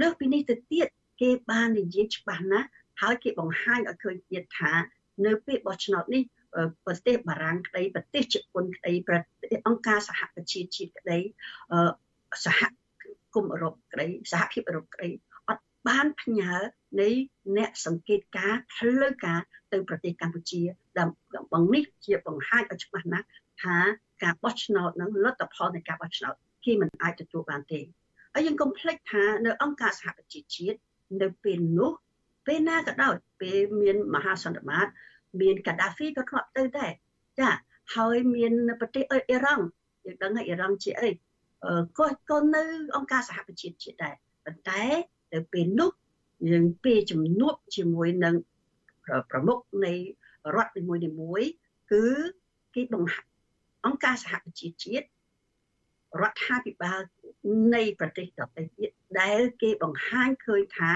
[0.00, 0.86] លើសពីនេះទៅទៀត
[1.22, 2.68] គេបាននិយាយច្បាស់ណាស់
[3.00, 4.72] ហើយគេបង្ហាញឲ្យឃើញទៀតថា
[5.26, 6.22] នៅពេលបោះឆ្នោតនេះ
[6.86, 11.18] ប្រទេសបារាំងក្តីប្រទេសជប៉ុនក្តីប្រទេសអង្គការសហប្រជាជាតិក្តី
[12.44, 12.60] សហ
[13.34, 15.08] គមន៍អឺរ៉ុបក្តីសហភាពអឺរ៉ុបក្តី
[15.48, 16.52] អត់បានផ្ញើ
[17.00, 17.08] នៃ
[17.56, 19.40] អ្នកសង្កេតការផ្លូវការ
[19.72, 20.62] ទៅប្រទេសកម្ពុជា
[20.98, 23.26] ដើម្បីនេះជាបង្ហាញឲ្យច្បាស់ណាស់
[23.62, 23.76] ថា
[24.22, 26.34] ការបោះឆ្នោតនឹងលទ្ធផលនៃការបោះឆ្នោត
[26.64, 27.80] គេមិនអាចទទួលបានទេ
[28.34, 30.78] ហើយយើងកុំភ្លេចថានៅអង្គការសហប្រជាជាតិ
[31.22, 31.92] នៅពេលនោះ
[32.46, 34.88] ពេលណាក៏ដោយពេលមានមហាសន្និបាត
[35.40, 36.92] មានកាដាហ្វីក៏ធ្លាប់ទៅដែរ
[37.40, 37.50] ចា
[37.94, 39.64] ហើយមានប្រទេសអ៊ីរ៉ង់
[40.04, 41.10] យើងដឹងហើយអ៊ីរ៉ង់ជាអី
[41.98, 42.62] ក៏ក៏នៅ
[42.96, 44.14] អង្គការសហប្រជាជាតិដែរ
[44.44, 44.82] ប៉ុន្តែ
[45.32, 45.90] ទៅពេលនោះ
[46.50, 48.34] យើងពេលជំនួបជាមួយនឹង
[49.30, 49.92] ប្រមុខនៃ
[50.54, 50.82] រដ្ឋនី
[51.20, 51.50] មួយៗ
[51.92, 52.04] គឺ
[52.74, 53.20] គេបង្ហា
[53.86, 55.06] អង្គការសហប្រជាជាតិ
[56.20, 57.00] រដ្ឋាភិបាល
[57.74, 60.90] នៃប្រទេសដទៃទៀតដែលគេបង្ហាញឃើញថា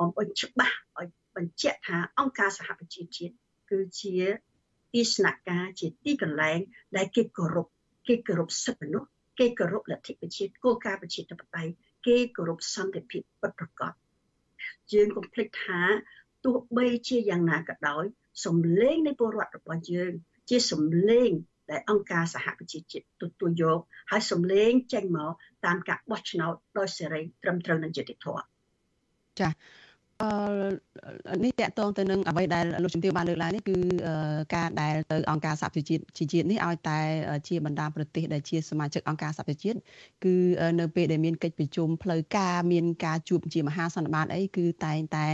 [0.00, 3.34] អំបញ្ច្បាស់ឲ្យបញ្ជាក់ថាអង្គការសហប្រជាជាតិ
[3.70, 4.16] គឺជា
[4.92, 6.58] ទីស្នាក់ការជាទីកន្លែង
[6.96, 7.66] ដែលគេគោរព
[8.08, 11.72] គេគោរពសិទ្ធិមនុស្សគេគោរពលទ្ធិប្រជាគោលការណ៍ប្រជាធិបតេយ្យ
[12.06, 13.92] គេគោរពសន្តិភាពពិតប្រាកដ
[14.92, 15.80] យើងកុំភ្លេចថា
[16.44, 18.04] ទោះបីជាយ៉ាងណាក៏ដោយ
[18.44, 20.12] សំឡេងនៃពលរដ្ឋរបស់យើង
[20.48, 21.30] ជាសម្លេង
[21.70, 25.32] ដែលអង្គការសហប្រជាជាតិទទួលយកហើយសម្លេងចេញមក
[25.66, 28.42] តាមការបោះឆ្នោតដោយសេរីត្រឹមត្រូវនិងយុត្តិធម៌
[29.40, 29.85] ចាអឺ
[31.44, 33.76] នេះតកតងទៅនឹងអ្វីដែលលោកជំទាវបានលើកឡើងនេះគឺ
[34.54, 36.98] ការដែលទៅអង្គការសហប្រជាជាតិជាតិនេះឲ្យតែ
[37.48, 39.78] ជាបណ្ដាប្រទេសដែលជាសមាជិកអង្គការសហប្រជាជាតិ
[40.24, 40.34] គឺ
[40.80, 45.26] នៅពេលដែលមានកិច្ចប្រជុំផ្លូវការមានការជួបជាមហាសន្និបាតអីគឺតែងតែ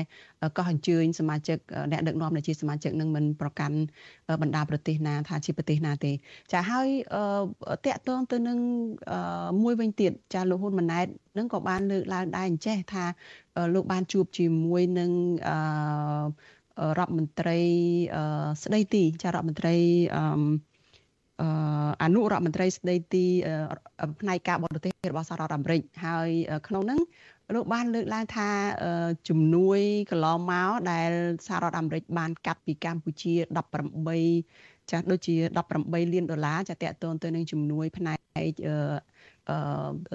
[0.57, 1.59] កោះអញ្ជើញសមាជិក
[1.91, 3.77] អ្នកដឹកនាំដែលជាសមាជិកនឹងមិនប្រកាន់
[4.43, 6.13] បណ្ដាប្រទេសណាថាជាប្រទេសណាទេ
[6.53, 6.89] ចាហើយ
[7.87, 8.59] តកតងទៅនឹង
[9.63, 13.05] មួយវិញទៀតចាលោកហ៊ុនម៉ាណែត នឹងក៏បានលើកឡើងដែរអញ្ចេះថា
[13.75, 15.11] លោកបានជួបជាមួយនឹង
[16.99, 17.61] រដ្ឋមន្ត្រី
[18.65, 19.75] ស្ដីទីចារដ្ឋមន្ត្រី
[20.17, 20.23] អឺ
[22.03, 23.27] អនុរដ្ឋមន្ត្រីស្ដីទី
[24.21, 26.29] ផ្នែកការបរទេសរបស់សហរដ្ឋអាមេរិកហើយ
[26.69, 27.01] ក្នុងនោះ
[27.55, 28.49] លោកបានលើកឡើងថា
[29.29, 31.11] ជំនួយកន្លងមកដែល
[31.47, 33.33] សហរដ្ឋអាមេរិកបានកាត់ពីកម្ពុជា
[34.13, 35.35] 18ចាស់ដូចជា
[35.75, 38.19] 18លានដុល្លារចាតកតូនទៅនឹងជំនួយផ្នែក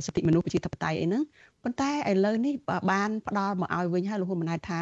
[0.06, 1.24] សិទ្ធិមនុស្សប្រជាធិបតេយ្យអីហ្នឹង
[1.64, 2.54] ប៉ុន្តែឥឡូវនេះ
[2.92, 4.82] បានផ្ដល់មកឲ្យវិញហើយលោកហ៊ុនម៉ាណែតថា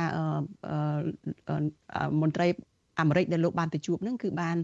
[2.21, 2.47] មន្ត្រី
[2.99, 4.57] អាមេរិកដែលលោកបានទៅជួបហ្នឹងគឺបាន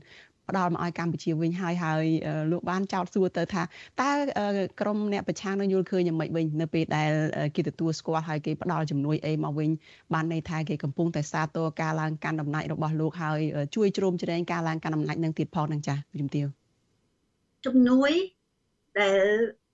[0.50, 2.06] ផ្ដល់មកឲ្យកម្ពុជាវិញហើយហើយ
[2.52, 3.64] លោកបានចោទសួរទៅថា
[4.02, 4.10] តើ
[4.82, 7.12] ក្រមអ្នកប្រឆាំងនឹងយល់ឃើញយ៉ាងម៉េចវិញនៅពេលដែល
[7.56, 9.70] គេទទួលស្គាល់ហើយគេផ្ដល់ជំនួយអីមកវិញ
[10.14, 13.40] បានន័យថាគេកំពុងតែសាទរការឡើងកាន់តំណែងរបស់លោកហើយ
[13.76, 16.48] ជួយជ្រោមជ្រែងការឡើងកាន់តំណែងនឹងទៀតផងនឹងចាស់ជំទាវ
[17.66, 18.12] ជំនួយ
[19.00, 19.18] ដែល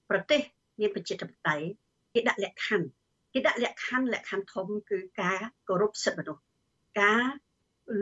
[0.09, 0.41] ប្រទេស
[0.79, 1.67] មានប្រជាធិបតេយ្យ
[2.13, 2.87] គេដាក់លក្ខខណ្ឌ
[3.33, 6.43] គេដាក់លក្ខខណ្ឌលក្ខខណ្ឌធំគឺការគោរពសិទ្ធិមនុស្ស
[7.01, 7.25] ការ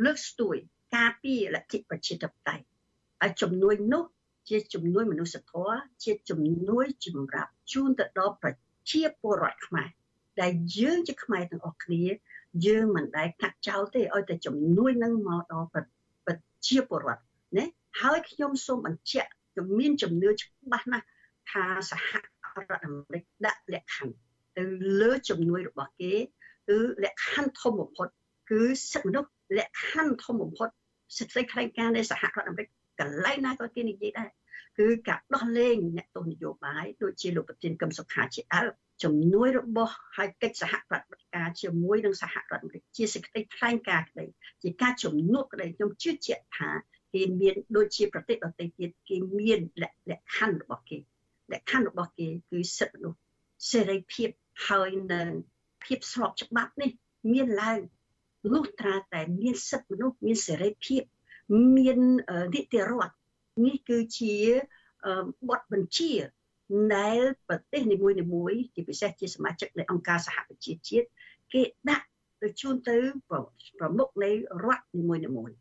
[0.03, 0.55] លើកស្ទួយ
[0.95, 2.65] ការពារលទ្ធិប្រជាធិបតេយ្យ
[3.21, 4.03] ហើយជំនួយនោះ
[4.49, 6.39] ជាជំនួយមនុស្សធម៌ជាជំ
[6.69, 8.51] នួយសម្រាប់ជូនទៅដល់ប្រ
[8.91, 9.89] ជាពលរដ្ឋខ្មែរ
[10.41, 12.03] ដែលយើងជាខ្មែរទាំងអស់គ្នា
[12.65, 16.33] យើងមិនដែលកាត់ចោលទេឲ្យតែជំនួយនឹងមកដល់ប្រ
[16.67, 17.23] ជាពលរដ្ឋ
[17.57, 17.65] ណា
[18.01, 21.05] ហើយខ្ញុំសូមបញ្ជាក់ខ្ញុំមានជំនឿច្បាស់ណាស់
[21.51, 24.15] ថាសហរដ្ឋអាមេរិកដាក់លក្ខខណ្ឌ
[24.57, 24.63] ទៅ
[25.01, 26.13] លើជំនួយរបស់គេ
[26.69, 28.07] គឺលក្ខខណ្ឌធំបំផុត
[28.51, 30.69] គឺសិទ្ធិមនុស្សលក្ខខណ្ឌធំបំផុត
[31.17, 32.67] សិទ្ធិខ្លែងការនៃសហរដ្ឋអាមេរិក
[32.99, 34.29] កន្លែងណាក៏គេនិយាយដែរ
[34.79, 38.71] គឺការដោះលែងអ្នកទោសនយោបាយដូចជាលោកប្រធានកឹមសុខាជាដើម
[39.03, 44.25] ជំនួយរបស់ហើយកិច្ចសហប្រតិបត្តិការជាមួយនឹងសហរដ្ឋអាមេរិកជាសេចក្តីថ្លែងការណ៍ក្តី
[44.63, 46.69] ជាការជំនួបក្តីខ្ញុំជឿជាក់ថា
[47.13, 50.97] គេមានដូចជាប្រទេសដទៃទៀតគេមានលក្ខខណ្ឌរបស់គេ
[51.51, 53.19] លក្ខខណ្ឌរបស់គេគឺសិទ្ធិមនុស្ស
[53.71, 54.29] សេរីភាព
[54.67, 55.27] ហើយនឹង
[55.83, 56.91] ភាពស្របច្បាប់នេះ
[57.33, 57.79] មានឡើង
[58.53, 61.01] លុះត្រាតែមានសិទ្ធិមនុស្សមានសេរីភាព
[61.77, 61.99] មាន
[62.55, 63.15] នីតិរដ្ឋ
[63.65, 64.35] នេះគឺជា
[65.49, 66.13] បទបញ្ជា
[66.95, 67.97] ដែលប្រទេសនី
[68.33, 71.07] មួយៗជាពិសេសជាសមាជិកនៃអង្គការសហប្រជាជាតិ
[71.53, 72.05] គេដាក់
[72.41, 72.97] ទៅជូនទៅ
[73.29, 74.31] ប្រមុខនៃ
[74.65, 75.55] រដ្ឋនីមួយៗ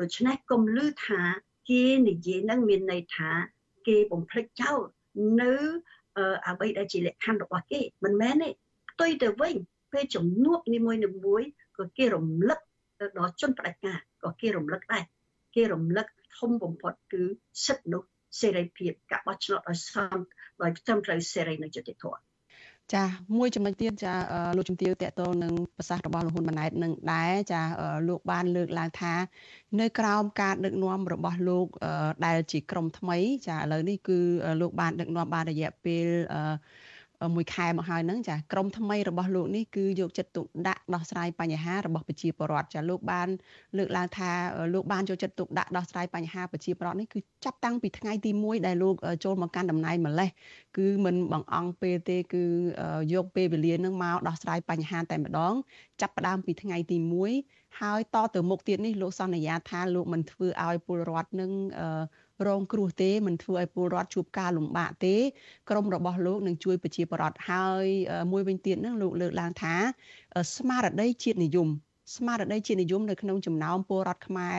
[0.00, 1.20] ដូច្នេះកុំលឺថា
[1.70, 3.30] គេនិយាយនឹងមានន័យថា
[3.86, 4.80] គេបំភ្លេចចោល
[5.40, 5.52] នៅ
[6.48, 8.48] អ្វីដែលជាលក្ខខណ្ឌរបស់គេមិនមែនទេ
[8.90, 9.54] ផ្ទុយទៅវិញ
[9.92, 11.48] ពេលជំនួបនីមួយៗ
[11.78, 12.60] ក៏គេរំលឹក
[13.00, 15.04] ទៅដល់ជនផ្ដាច់ការក៏គេរំលឹកដែរ
[15.54, 16.06] គេរំលឹក
[16.38, 17.22] ធំបំផុតគឺ
[17.66, 18.02] សិទ្ធិនោះ
[18.40, 20.18] សេរីភាពការបោះឆ្នោតឲ្យសម
[20.62, 22.20] ដោយត្រឹមត្រូវសេរីនិងយុត្តិធម៌
[22.94, 23.04] ចា
[23.36, 24.14] មួយចំណុចទៀតចា
[24.56, 27.62] លោកជំទាវតកតលនឹងប្រសាសន៍របស់លោកហ៊ុនម៉ាណែតនឹងដែរចា
[28.08, 29.14] លោកបានលើកឡើងថា
[29.80, 31.66] នៅក្រោមការដឹកនាំរបស់លោក
[32.26, 33.18] ដែលជាក្រុមថ្មី
[33.48, 34.18] ចាឥឡូវនេះគឺ
[34.60, 36.06] លោកបានដឹកនាំបានរយៈពេល
[37.34, 43.28] មួយខែមកហើយហ្នឹងចាក្រមថ្មីរបស់លោកនេះគឺយកចិត្តទុកដាក់ដោះស្រាយបញ្ហារបស់ប្រជាពលរដ្ឋចាលោកបាន
[43.78, 44.30] លើកឡើងថា
[44.74, 50.30] លោកបានយកចិត្តទុកដាក់ដោះស្រាយបញ្ហាប្រជាពលរដ្ឋនេះគឺចាប់តាំងពីថ្ងៃទី1ដែលលោកចូលមកកាន់តំណែងម្លេះ
[50.76, 52.44] គឺមិនបង្អង់ពេលទេគឺ
[53.12, 55.54] យកពេលវេលានឹងមកដោះស្រាយបញ្ហាតែម្ដង
[56.00, 56.96] ចាប់ផ្ដើមពីថ្ងៃទី
[57.38, 61.50] 1ហើយតទៅមុខទៀតនេះលោកសន្យាថាលោកមិនធ្វើឲ្យពលរដ្ឋនឹង
[62.46, 65.16] រងគ្រោះទេមិនធ្វើឲ្យពលរដ្ឋជួបការលំបាកទេ
[65.70, 67.86] ក្រមរបស់លោកនឹងជួយប្រជាពលរដ្ឋហើយ
[68.32, 69.74] មួយវិញទៀតនឹងលោកលើកឡើងថា
[70.56, 71.68] ស្មារតីជាតិនិយម
[72.16, 74.58] ស្មារតីជាតិនិយមនៅក្នុងចំណោមពលរដ្ឋខ្មែរ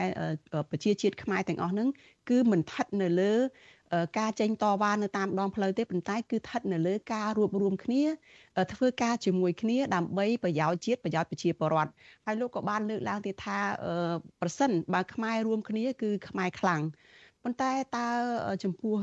[0.70, 1.88] ប្រជាជាតិខ្មែរទាំងអស់ហ្នឹង
[2.30, 3.34] គឺមិនស្ថិតនៅលើ
[4.18, 8.02] ការចេញតវ៉ានៅតាមដងផ្លូវទេប៉ុន្តែគឺស្ថិតនៅលើការរួបរวมគ្នា
[8.74, 11.90] ធ្វើការជាមួយគ្នាដើម្បីប្រយោជន៍ជាតិប្រយោជន៍ប្រជាពលរដ្ឋ
[12.26, 13.58] ហើយលោកក៏បានលើកឡើងទៀតថា
[14.40, 16.82] ប្រសិនបើខ្មែររួមគ្នាគឺខ្មែរខ្លាំង
[17.48, 18.08] ប៉ុន្តែតើ
[18.64, 18.94] ចំពោះ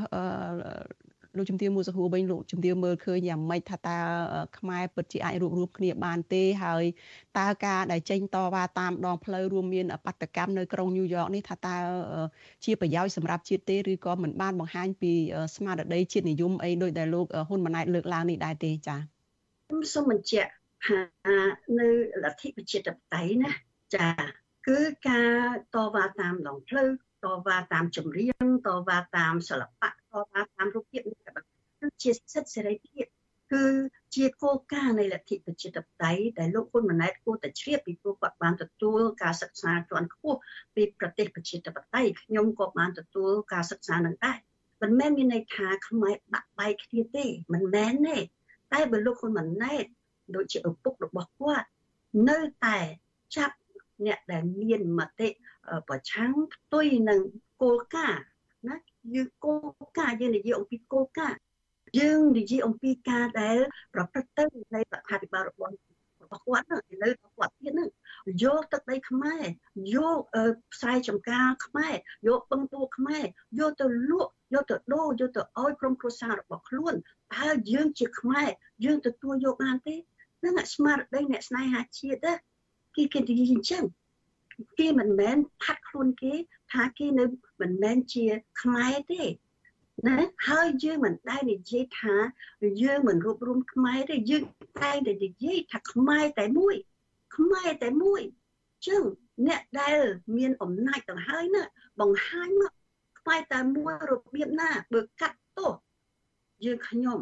[1.37, 3.97] លោកជំទាវមួយសហួរវិញលោកជំទាវមើលឃើញយ៉ាងម៉េចថាតើ
[4.57, 6.83] ខ្មែរពិតជាអាចរួបរวมគ្នាបានទេហើយ
[7.39, 11.75] តើការដែលចេញតវ៉ាតាមដងផ្លូវរួមមានបដកម្មនៅក្រុងញូវយ៉កនេះថាតើ
[12.65, 15.13] ជាប្រយោជន៍សម្រាប់ជាតិទេឬក៏មិនបានបង្ហាញពី
[15.55, 18.99] ស្មារតីជាតិនិយមអីដោយដែលលោកហ៊ុនម៉ាណែតលើកឡើងនេះដែរទេចា៎
[19.67, 20.51] ខ្ញុំសូមបញ្ជាក់
[20.85, 20.97] ថា
[21.79, 21.87] នៅ
[22.23, 23.51] លទ្ធិប្រជាធិបតេយ្យណា
[23.95, 24.07] ចា
[24.67, 24.79] គឺ
[25.09, 25.33] ការ
[25.75, 26.89] តវ៉ាតាមដងផ្លូវ
[27.25, 29.93] តតវ៉ាតាមចម្រៀងតវ៉ាតាមសិល្បៈត
[30.31, 31.01] វ៉ាតាមរូបភាព
[31.79, 33.05] គឺជាសិទ្ធិសេរីភាព
[33.53, 33.63] គឺ
[34.15, 40.39] ជាគោលការណ៍នៃលទ្ធិប្រជាធិបតេយ្យដែលលោកហ៊ុនម៉ាណែតគួរតែជ្រាបពីព្រោះគាត់បានទទួលការសិក្សាជាន់ខ្ពស់
[40.75, 44.37] ពីប្រទេសប្រជាធិបតេយ្យខ្ញុំក៏បានទទួលការសិក្សានឹងដែរ
[44.81, 48.17] មិនមែនមានន័យថាខ្មែរបាក់បែកគ្នាទេមិនមែនទេ
[48.73, 49.85] តែបើលោកហ៊ុនម៉ាណែត
[50.35, 51.67] ដូចជាឪពុករបស់គាត់
[52.29, 52.77] នៅតែ
[53.35, 53.55] ចាប់
[54.05, 55.29] អ្នកដែលមានមតិ
[55.89, 57.21] ប្រឆាំងផ្ទុយនឹង
[57.61, 58.23] គោលការណ៍
[58.69, 58.77] ណា
[59.15, 61.39] យើងគោលការណ៍យើងនិយាយអំពីគោលការណ៍
[61.99, 63.57] យើងនិយាយអំពីការដែល
[63.93, 64.43] ប្រព្រឹត្តទៅ
[64.75, 65.71] នៃរដ្ឋាភិបាលរបស់
[66.23, 67.89] របស់គាត់ហ្នឹងឥឡូវគាត់ទៀតហ្នឹង
[68.43, 69.43] យកទឹកដីខ្មែរ
[69.95, 70.19] យក
[70.73, 71.95] ផ្សាយចំការខ្មែរ
[72.27, 73.25] យកបឹងទូខ្មែរ
[73.59, 76.93] យកទៅលក់យកទៅដូរយកទៅឲ្យក្រុមគ្រួសាររបស់ខ្លួន
[77.35, 78.49] តើយើងជាខ្មែរ
[78.85, 79.95] យើងទទួលយកបានទេ
[80.43, 82.33] នឹងស្មារតីអ្នកស្នេហាជាតិ
[82.95, 83.83] គេគេនិយាយអញ្ចឹង
[84.79, 86.33] គេមិនមែនផាត់ខ្លួនគេ
[86.71, 87.25] ថាគេនៅ
[87.61, 88.25] មិនមែនជា
[88.61, 89.23] ខ្មែរទេ
[90.07, 92.15] ណាហើយយើងមិនដែលនិយាយថា
[92.83, 94.43] យើងមិនរួបរวมខ្មែរទេយើង
[94.81, 96.75] តែតែនិយាយថាខ្មែរតែមួយ
[97.35, 98.21] ខ្មែរតែមួយ
[98.87, 99.03] ចឹង
[99.47, 99.97] អ្នកដែល
[100.37, 101.63] មានអំណាចទៅហើយណា
[102.01, 102.71] បង្ហាញមក
[103.19, 105.73] ខ្មែរតែមួយរបៀបណាបើកាត់ទោស
[106.65, 107.19] យើងខ្ញុំ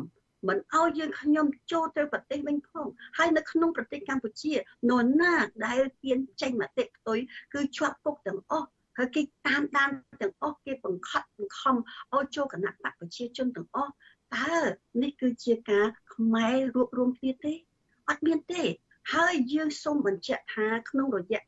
[0.47, 4.53] មិនឲ្យយើងខ្ញុំចូលទៅប្រទេសវិញផងហើយនៅក្នុងប្រទេសកម្ពុជា
[4.89, 5.34] នរណា
[5.65, 7.19] ដែលទានចេញមតិផ្ទុយ
[7.53, 9.89] គឺជាប់គុកទាំងអស់ហើយគេតាមដាន
[10.21, 11.75] ទាំងអស់គេបង្ខត់បង្ខំ
[12.13, 13.91] ឲ្យចូលគណៈបកប្រជាជនទាំងអស់
[14.36, 14.58] តើ
[15.03, 17.53] នេះគឺជាការខ្មែររួបរวมគ្នាទេ
[18.10, 18.63] អត់មានទេ
[19.13, 21.43] ហើយយើងសូមបញ្ជាក់ថាក្នុងរយៈ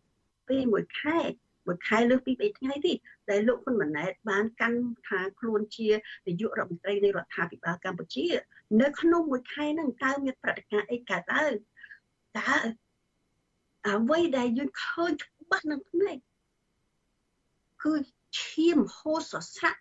[0.49, 1.19] ពេលមួយខែ
[1.67, 2.93] មួយខែលើសពី3ថ្ងៃទេ
[3.29, 5.87] ដែលលោកហ៊ុនម៉ាណែតបានកាន់ថាខ្លួនជា
[6.27, 8.27] នាយករដ្ឋមន្ត្រីនៃរដ្ឋាភិបាលកម្ពុជា
[8.81, 11.53] នៅក្នុងមួយខែហ្នឹងតើមានប្រតិកម្មអីកើតឡើង
[12.37, 12.55] តើ
[13.87, 16.17] អ្វីដែលយើងឃើញច្បាស់នឹងភ្នែក
[17.83, 17.93] គឺ
[18.39, 19.75] ឈាមហូរសស័ក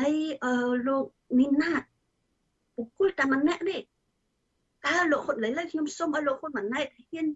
[0.00, 0.10] នៃ
[0.44, 0.54] អឺ
[0.86, 1.04] លោក
[1.40, 1.82] នីណាត
[2.76, 3.80] បុគ្គលតែម្នាក់នេះ
[4.86, 7.26] តើលោកហ៊ុនឥឡូវខ្ញុំសូមឲ្យលោកហ៊ុនម៉ាណែតហ៊ាន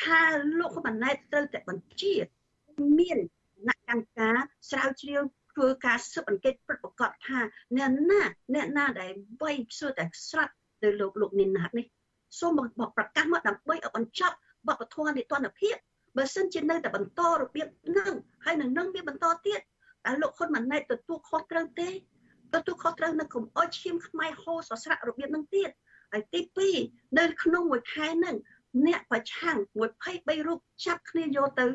[0.00, 0.20] ថា
[0.58, 2.14] លោកហ៊ុនម៉ាណែតត្រូវតែបញ្ជា
[2.98, 3.18] មាន
[3.68, 4.36] អ្នកកម្មការ
[4.70, 7.38] ស្រាវជ្រាវធ្វើការស៊ើបអង្កេតពិតប្រាកដថា
[7.76, 8.22] អ្នកណា
[8.54, 11.86] អ្នកណាដែលវាយសួរតែស្រាប់ទៅលោកលោកនីណាតនេះ
[12.38, 14.36] សូមបប្រកាសមកដើម្បីឲ្យបញ្ចប់
[14.68, 15.76] បបធរនីតិភាព
[16.16, 18.12] បើសិនជានៅតែបន្តរបៀបហ្នឹង
[18.44, 19.60] ហើយនឹងនឹងមានបន្តទៀត
[20.06, 21.88] តើលោកហ៊ុនម៉ាណែតទទួលខុសត្រូវទេ
[22.54, 25.70] ទទួលខុសត្រូវនៅកុំអោយឈាមខ្មែរហូរសស្រាក់របៀបហ្នឹងទៀត
[26.12, 26.40] ហើយទី
[26.80, 28.36] 2នៅក្នុងមួយខែហ្នឹង
[28.86, 29.56] អ្នកប្រឆាំង
[29.98, 31.66] 23រូបចាប់គ្នាយកទៅ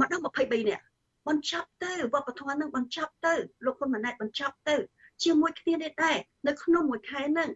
[0.00, 0.84] មកដល់23នាក់
[1.28, 4.76] បញ្ចប់ទៅវប្បធម៌នឹងបញ្ចប់ទៅលោកហ៊ុនម៉ាណែតបញ្ចប់ទៅ
[5.24, 7.50] ជាមួយគ្នានេះដែរនៅក្នុងមួយខែហ្នឹង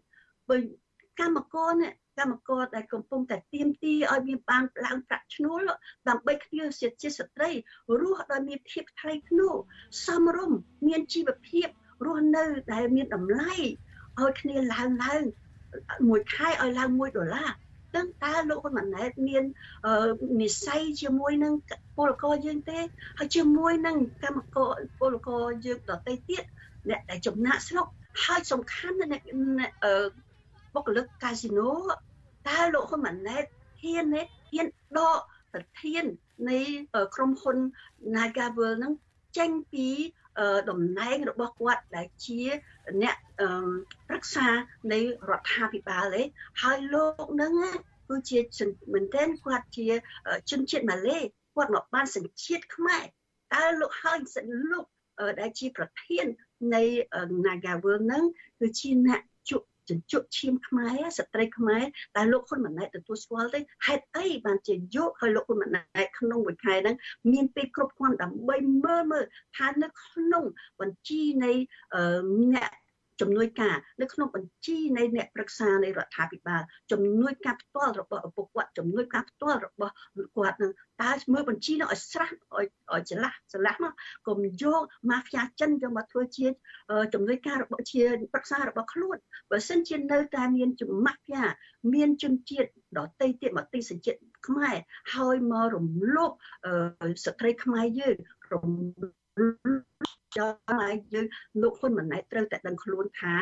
[0.48, 0.56] បើ
[1.20, 5.60] កម្មករនេះកម្មករដែលកំពុងតែទៀមទីឲ្យមានបានឡើងប្រាក់ឈ្នួល
[6.08, 6.64] ដើម្បីគ្នា
[7.02, 7.50] ជាស្ត្រី
[8.00, 9.54] រស់ដោយមានភាពថ្លៃថ្នូរ
[10.04, 11.66] សមរម្យមានជីវភាព
[12.06, 13.54] រស់នៅដែលមានតម្លៃ
[14.20, 15.22] ឲ្យគ្នាឡើងឡើង
[16.08, 17.50] មួយខែឲ្យឡើង1ដុល្លារ
[17.96, 19.44] ដឹងតើលោកហ៊ុនម៉ាណែតមាន
[20.42, 21.54] និស័យជាមួយនឹង
[21.96, 22.78] ពលករយើងទេ
[23.18, 26.42] ហើយជាមួយនឹងកម្មករពលករយើងដទៃទៀត
[26.88, 27.86] អ្នកដែលចំណាក់ស្រុក
[28.24, 29.24] ហើយសំខាន់ណាស់
[30.74, 31.70] បុគ្គលិកកាស៊ីណូ
[32.48, 33.44] តើលោកហ៊ុនម៉ាណែត
[33.82, 34.66] ហ៊ានទេហ៊ាន
[34.98, 35.18] ដក
[35.52, 36.04] ប្រធាន
[36.50, 36.60] នៃ
[37.14, 37.56] ក្រុមហ៊ុន
[38.16, 38.92] Nagavel ហ្នឹង
[39.38, 39.88] ចេញពី
[40.70, 42.42] តំណែងរបស់គាត់ដែលជា
[43.02, 43.16] អ្នក
[44.08, 44.46] ប្រឹក្សា
[44.92, 46.26] នៃរដ្ឋាភិបាលឯង
[46.62, 47.52] ហើយលោកនឹង
[48.08, 48.38] គឺជា
[48.94, 49.86] មែនទែនគាត់ជា
[50.50, 51.18] ជនជាតិម៉ាឡេ
[51.54, 53.04] គាត់មកបានសញ្ជាតិខ្មែរ
[53.54, 54.86] តើលោកហើយសិនលោក
[55.40, 56.26] ដែលជាប្រធាន
[56.74, 56.82] នៃ
[57.46, 58.24] Nagavel ហ្នឹង
[58.60, 59.20] គឺជាអ្នក
[59.88, 61.84] ជញ្ជក់ឈាមខ្មែរស្ត្រីខ្មែរ
[62.16, 66.96] តែលោកហ៊ុនម៉ាណែតទទួលស្គាល់ទេហេតុអីបានជាយកឲ្យលោកហ៊ុនម៉ាណែតក្នុងមួយខែហ្នឹង
[67.32, 69.24] មានពេលគ្រប់គ្រាន់ដើម្បីមើលមើល
[69.56, 70.44] ថានៅក្នុង
[70.80, 71.52] បញ្ជីនៃ
[72.54, 72.70] អ្នក
[73.20, 79.92] ជំនួយការនៅក្នុងបញ្ជីនៃអ្នកប្រឹក្សានៃរដ្ឋាភិបាលជំនួយការផ្ទាល់របស់ឪពុកគាត់ជំនួយការផ្ទាល់របស់
[80.36, 83.92] គាត់នឹងតើមើលបញ្ជីនោះឲ្យស្រះឲ្យឲ្យច្រឡះច្រឡះមក
[84.26, 86.46] កុំយកម៉ាហ្វៀចិនយកមកធ្វើជា
[87.14, 88.02] ជំនួយការរបស់ជា
[88.32, 89.16] ប្រឹក្សារបស់ខ្លួន
[89.50, 91.42] បើសិនជានៅតែមានជំម៉ាហ្វៀ
[91.94, 94.76] មានជនជាតិដតីទៀតមកទីសញ្ជាតិខ្មែរ
[95.14, 96.32] ហើយមករំលោភ
[97.24, 98.16] ស្ត្រីខ្មែរយើង
[98.52, 98.68] រំ
[100.36, 101.26] ចាំឲ្យយើង
[101.62, 103.34] លោកហ៊ុនម៉ាណែតត្រូវតែដឹងខ្លួនថា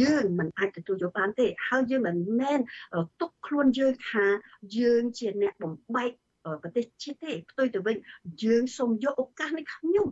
[0.00, 2.60] យើងមិនអាចទទួលយកបានទេហើយយើងមិនមែន
[3.20, 4.24] ទុកខ្លួនយើងថា
[4.78, 6.10] យើងជាអ្នកបំបែក
[6.62, 7.96] ប្រទេសជាតិទេផ្ទុយទៅវិញ
[8.44, 10.06] យើងសូមយកឱកាសនេះខ្ញុំ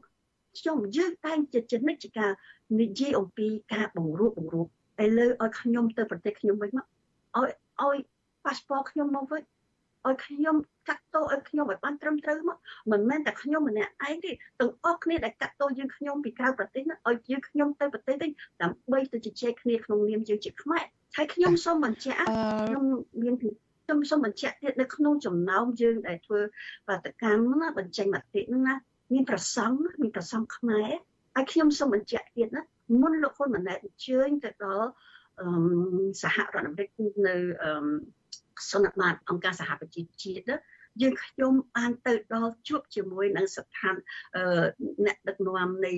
[0.58, 2.30] ខ្ញុំយើងតែងជាចំណិចការ
[2.80, 4.66] និយាយអំពីការបង្រួបបង្រួម
[5.04, 6.86] ឥឡូវឲ្យខ្ញុំទៅប្រទេសខ្ញុំវិញមក
[7.36, 7.50] ឲ្យ
[7.82, 7.96] ឲ្យ
[8.44, 9.42] ប៉ាសពតខ្ញុំមកវិញ
[10.06, 10.56] ឲ្យខ្ញុំ
[10.88, 12.58] កាត់ទោសឲ្យខ្ញុំឲ្យបានត្រឹមត្រូវមក
[12.92, 18.30] មិនមែនតែខ្ញុំម្នាក់ឯងទេទាំងអស់គ្នាដែលកាត់ទោសយើងខ្ញុំពីក្រៅប្រទេសណាឲ្យយើងខ្ញុំទៅប្រទេសវិញ
[18.62, 20.84] ដើម្បីទៅជជែកគ្នាក្នុងនាមយើងជាខ្មែរ
[21.16, 22.18] ហើយខ្ញុំសូមបញ្ជាក់
[22.66, 22.84] ខ្ញុំ
[23.22, 26.40] មានខ្ញុំសូមបញ្ជាក់ទៀតនៅក្នុងចំណោមយើងដែលធ្វើ
[26.88, 28.74] បាតកម្មណាបញ្ចេញមតិហ្នឹងណា
[29.12, 30.90] មានប្រសង់មានប្រសង់ខ្មែរ
[31.34, 32.62] ហើយខ្ញុំសូមបញ្ជាក់ទៀតណា
[33.00, 34.88] មុនលោកហ៊ុនម៉ាណែតអញ្ជើញទៅដល់
[36.22, 36.88] សហរដ្ឋអាមេរិក
[37.26, 37.34] នៅ
[38.70, 40.56] សន្និបាតអង្គការសហប្រជាជាតិ
[41.02, 43.94] យើងខ្ញុំបានទៅដល់ជួបជាមួយនឹងស្ថាន
[45.06, 45.92] អ្នកដឹកនាំនៃ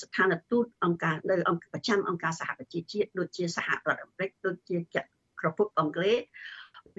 [0.00, 4.78] ស្ថានទូតអង្គការនៅអង្គប្រចាំអង្គការសហប្រជាជាតិដូចជាសហរដ្ឋអាមេរិកដូចជា
[5.40, 6.20] ក្រពុកអង់គ្លេស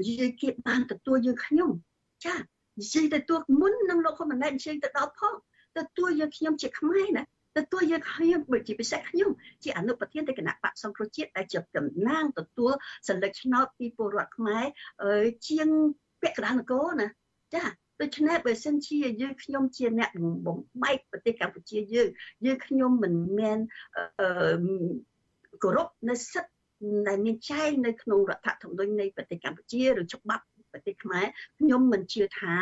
[0.09, 1.69] យើងគេបានទទួលយើងខ្ញុំ
[2.25, 5.33] ចានិយាយទៅទួមុននឹងលោកហ៊ុនម៉ាណែតនិយាយទៅដល់ផង
[5.77, 7.23] ទទួលយើងខ្ញុំជាខ្មែរណា
[7.57, 9.31] ទទួលយើងខ្ញុំជាពិសេសខ្ញុំ
[9.63, 12.71] ជាអនុប្រធាននៃគណៈបកសង្គ្រោះជាតិដែលជាតំណាងទទួល
[13.09, 14.65] សញ្ញាឆ្នោតពីពលរដ្ឋខ្មែរ
[15.47, 15.67] ជាង
[16.21, 17.07] ពាក់កណ្ដាលនគរណា
[17.55, 17.63] ចា
[18.01, 20.09] ដូច្នេះបើសិនជាយើងខ្ញុំជាអ្នក
[20.45, 22.07] បំបែកប្រទេសកម្ពុជាយើង
[22.45, 23.57] យើងខ្ញុំមិនមែន
[25.63, 26.53] គោរពនៅសិទ្ធិ
[27.07, 31.25] ដែលមានចែងនៅក្នុងរដ្ឋធម្មនុញ្ញនៃប្រទេសកម្ពុជាឬច្បាប់ ប្រទេសខ្មែរ
[31.59, 32.55] ខ្ញុំមិនជឿថា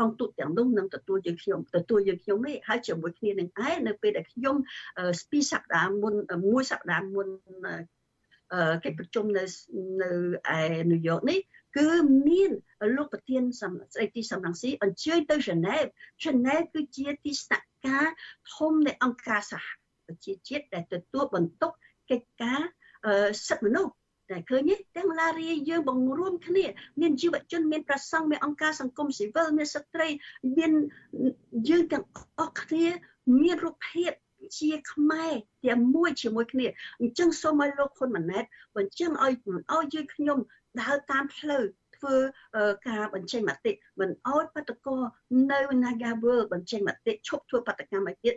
[0.00, 4.56] អង្គទូតទាំងនោះនឹងទទួលយើងខ្ញុំទទួលយើងខ្ញុំទេហើយជាមួយគ្នានឹងឯនៅពេលដែលខ្ញុំ
[5.30, 6.14] ពីសប្តាហ៍មុន
[6.50, 7.26] មួយសប្តាហ៍មុន
[8.84, 9.44] កិច្ចប្រជុំនៅ
[10.02, 10.10] នៅ
[10.56, 10.60] ឯ
[10.90, 11.38] ញូវយ៉កនេះ
[11.76, 11.90] គឺ
[12.28, 12.50] មាន
[12.96, 15.82] លោកប្រធានស្ដីទីសំរងស៊ីអញ្ជើញទៅហ្សឺណែវ
[16.20, 18.06] ហ្សឺណែវគឺជាទីស្នាក់ការ
[18.54, 19.66] ធំនៃអង្គការសហ
[20.06, 21.72] ប្រជាជាតិដែលទទួលបន្ទុក
[22.10, 22.60] កិច្ចការ
[23.48, 23.92] សិទ្ធិមនុស្ស
[24.30, 26.64] តែឃើញទេទាំងឡារីយើងបង្រួមគ្នា
[27.00, 30.08] មានជីវជនមានប្រសង់មានអង្គការសង្គមស៊ីវិលមានស្ត្រី
[30.56, 30.72] មាន
[31.68, 32.04] យើងទាំង
[32.38, 32.86] អស់គ្នា
[33.42, 34.12] មានរូបភាព
[34.58, 35.32] ជាខ្មែរ
[35.66, 36.66] ទាំងមួយជាមួយគ្នា
[37.00, 38.44] អញ្ចឹងសូមឲ្យលោកហ៊ុនម៉ាណែត
[38.76, 39.32] បញ្ជាឲ្យ
[39.74, 40.38] ឲ្យយើងខ្ញុំ
[40.80, 41.64] ដើរតាមផ្លូវ
[41.96, 42.16] ធ្វើ
[42.88, 44.88] ការបញ្ចេញមតិមិនអោយបដក
[45.50, 48.34] នៅ Nagawal បញ្ចេញមតិឈប់ធ្វើបដកម្មឲ្យទៀត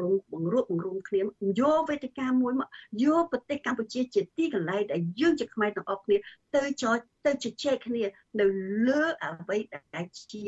[0.00, 1.20] រងបង្រួបបង្រួមគ្នា
[1.60, 2.68] យកវេទិកាមួយមក
[3.04, 6.16] យកប្រទេសកម្ពុជាជាទីកន្លែងដែលយើងជាខ្មែរទាំងអស់គ្នា
[6.54, 6.90] ទៅចោ
[7.26, 8.02] ទៅជជែកគ្នា
[8.40, 8.46] នៅ
[8.88, 9.58] លើអ្វី
[9.94, 10.46] ដែលជា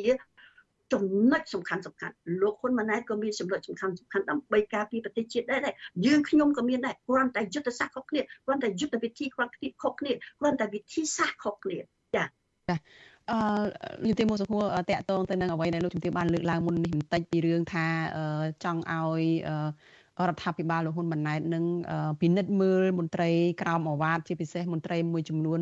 [0.93, 5.61] ចំណុចសំខាន់សំខាន់លោកហ៊ុនម៉ាណែតក៏មានចំណុចសំខាន់សំខាន់ដើម្បីការពារប្រទេសជាតិដែរ
[6.07, 11.79] យើងខ្ញុំក៏មានដែរគ្រាន់តែយុទ្ធសាស្ត្រខុសគ្នាគ្រាន់តែយុទ្ធវិធីគ្រាន់តែខុសគ្នាគ្រាន់តែវិធីសាស្ត្រខុសគ្នា
[12.15, 12.25] ចា
[12.69, 12.77] ចា
[13.31, 17.87] អឺយុតិមសុខួរតកតងទៅនឹងអ្វីដែលលោកជំទាវបានលើកឡើងមុននេះបន្តិចពីរឿងថា
[18.65, 19.23] ចង់ឲ្យ
[20.29, 21.65] រដ្ឋាភិបាលលោកហ៊ុនម៉ាណែតនឹង
[22.21, 23.31] ពិនិត្យមើលមន្ត្រី
[23.63, 25.61] ក្រមអាវ៉ាតជាពិសេសមន្ត្រីមួយចំនួន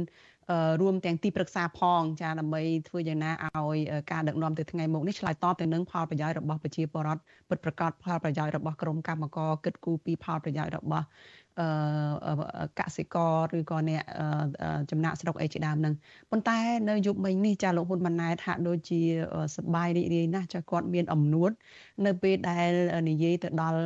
[0.81, 3.79] រួមទាំងទីប្រឹក្សាផងចាដើម្បីធ្វើយ៉ាងណាឲ្យ
[4.13, 11.05] ការដឹកនាំទៅថ្ងៃមុខនេះឆ្លើយតបទៅនឹងផលប្រយោជន៍របស់ប្រជាពលរដ្ឋពិតប្រាកដផលប្រយោជន៍របស់ក្រុមកម្មករគិតគូរពីផលប្រយោជន៍របស់
[12.81, 14.03] កសិករឬក៏អ្នក
[14.91, 15.95] ចំណាក់ស្រុកអីជាដើមហ្នឹង
[16.31, 19.01] ប៉ុន្តែនៅយុគមិញនេះចាលោកហ៊ុនម៉ាណែតហាក់ដូចជា
[19.57, 21.51] សបាយរីករាយណាស់ចាគាត់មានអំនួត
[22.07, 22.71] នៅពេលដែល
[23.11, 23.83] និយាយទៅដល់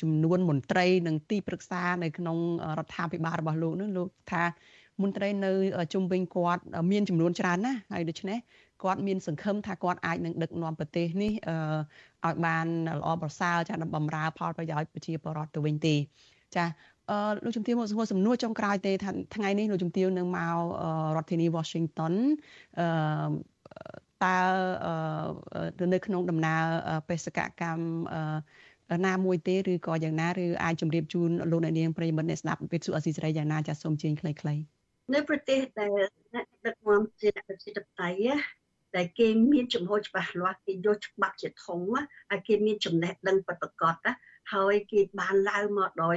[0.00, 2.36] ចំនួនមន្ត្រីនិងទីប្រឹក្សានៅក្នុង
[2.78, 4.44] រដ្ឋាភិបាលរបស់លោកនោះលោកថា
[5.02, 5.52] មន្ត្រីនៅ
[5.92, 8.38] ជុំវិញគាត់មានចំនួនច្រើនណាស់ហើយដូច្នេះ
[8.82, 11.32] គាត់មានសង្ឃឹមថាគាត់អាចនឹងដឹកនាំប្រទេសនេះ
[12.26, 12.66] ឲ្យបាន
[12.98, 15.94] ល្អប្រសើរចាដើម្បីបម្រើផលប្រយោជន៍ប្រជាពលរដ្ឋទៅវិញទេ
[16.56, 16.97] ចាអឺ
[17.44, 20.56] លោកជំទាវមកសួរសំណួរចុងក្រោយទេថាថ្ងៃនេះលោកជំទាវនឹងមក
[21.16, 22.14] រដ្ឋធានី Washington
[22.78, 22.86] អឺ
[24.24, 26.62] តើនៅក្នុងដំណើរ
[27.08, 27.84] បេសកកម្ម
[29.06, 34.62] ណាមួយទេឬក៏យ៉ាងណាឬអាចជម្រាបជូនលោកអ្នកនាងប្រិយមិត្តអ្នកស្ដាប់វិទ្យុអស៊ីសេរីយ៉ាងណាចាសសូមជើញខ្លីៗ
[35.14, 35.90] នៅប្រទេសដែល
[36.34, 38.28] អ្នកដឹកនាំជាអ្នកប្រជាធិបតេយ្យ
[38.94, 41.80] តែគេមានចំហច្បាស់លាស់គេយកច្បាប់ជាធំ
[42.30, 44.12] ហើយគេមានចំណេះដឹងពិតប្រាកដណា
[44.52, 46.16] ហើយគេបានឡើងមកដោយ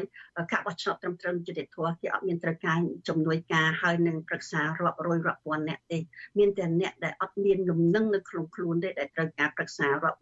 [0.52, 5.98] ការបោះឆ្នោតត្រឹមត្រូវយុត្តិធម៌គេអត់មានត្រូវការជំនួយការហើយនឹងប្រឹក្សារាប់រយរាប់ពាន់អ្នកទេ
[6.38, 10.20] មានតែអ្នកដែលអត់មានលំនឹងនៅក្នុងខ្លួនទេដែលត្រូវការប្រឹក្សារាប់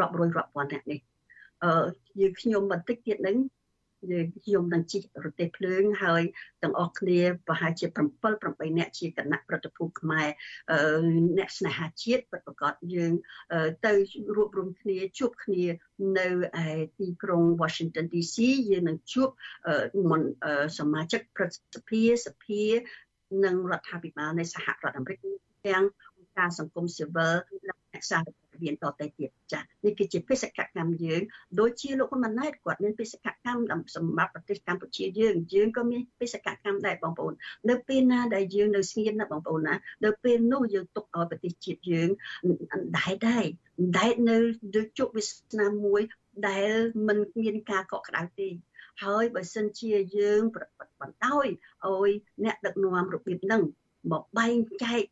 [0.00, 1.00] រាប់រយរាប់ពាន់អ្នកនេះ
[1.62, 1.84] អឺ
[2.20, 3.36] យើងខ្ញុំបន្តិចទៀតនឹង
[4.10, 6.22] យើងខ្ញុំនឹងជីករទេះភ្លើងហើយ
[6.62, 7.98] ទាំងអស់គ្នាប្រហែលជា7
[8.70, 10.28] 8នាក់ជាគណៈប្រតិភូខ្មែរ
[11.38, 13.12] អ្នកស្នេហាជាតិពិតប្រាកដយើង
[13.86, 13.92] ទៅ
[14.36, 15.64] រួបរวมគ្នាជួបគ្នា
[16.18, 16.28] នៅ
[16.64, 18.36] ឯទីក្រុង Washington DC
[18.70, 19.28] យើងនឹងជួប
[20.78, 22.64] សមាជិកប្រសិទ្ធភាពសភា
[23.44, 25.18] និងរដ្ឋាភិបាលនៃសហរដ្ឋអាមេរិក
[25.66, 25.84] ទាំង
[26.16, 27.34] អង្គការសង្គមស៊ីវិល
[27.68, 28.22] និងអ្នកសារ
[28.62, 31.20] មានតទៅទៀតចានេះគឺជាបេសកកម្មយើង
[31.60, 37.34] ដូចជាលោកហ៊ុនម៉ាណែតគាត់មានបេសកកម្មសម្រាប់ប្រទេសកម្ពុជាយើងយើងក៏មានបេសកកម្មដែរបងប្អូន
[37.70, 42.08] នៅពេលណាដែលយើងនៅស្ងៀមណាបងប្អូនណានៅពេលនោះយើងទុកឲ្យប្រទេសជាតិយើង
[42.98, 43.44] ដែរដែរ
[43.98, 44.36] ដែរនៅ
[44.74, 45.30] លើជោគវាស
[45.60, 46.02] នាមួយ
[46.48, 46.70] ដែល
[47.06, 48.48] มันមានការកក់ក្ដៅទេ
[49.02, 50.42] ហើយបើសិនជាយើង
[51.00, 51.46] បណ្ដោយ
[51.86, 52.10] ឲ្យ
[52.44, 53.62] អ្នកដឹកនាំរបៀបហ្នឹង
[54.12, 55.02] មកបែងចែក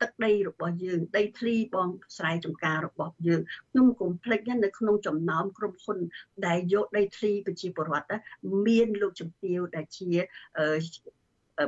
[0.00, 3.40] ទឹកដីរបស់យើងដីធ្លីបងស្រែចម្ការរបស់យើង
[3.70, 5.98] ខ្ញុំកុំភ្លេចនៅក្នុងចំណោមក្រុមហ៊ុន
[6.46, 8.14] ដែលយកដីធ្លីប្រជាពលរដ្ឋ
[8.66, 10.10] មានលោកជំទាវដែលជា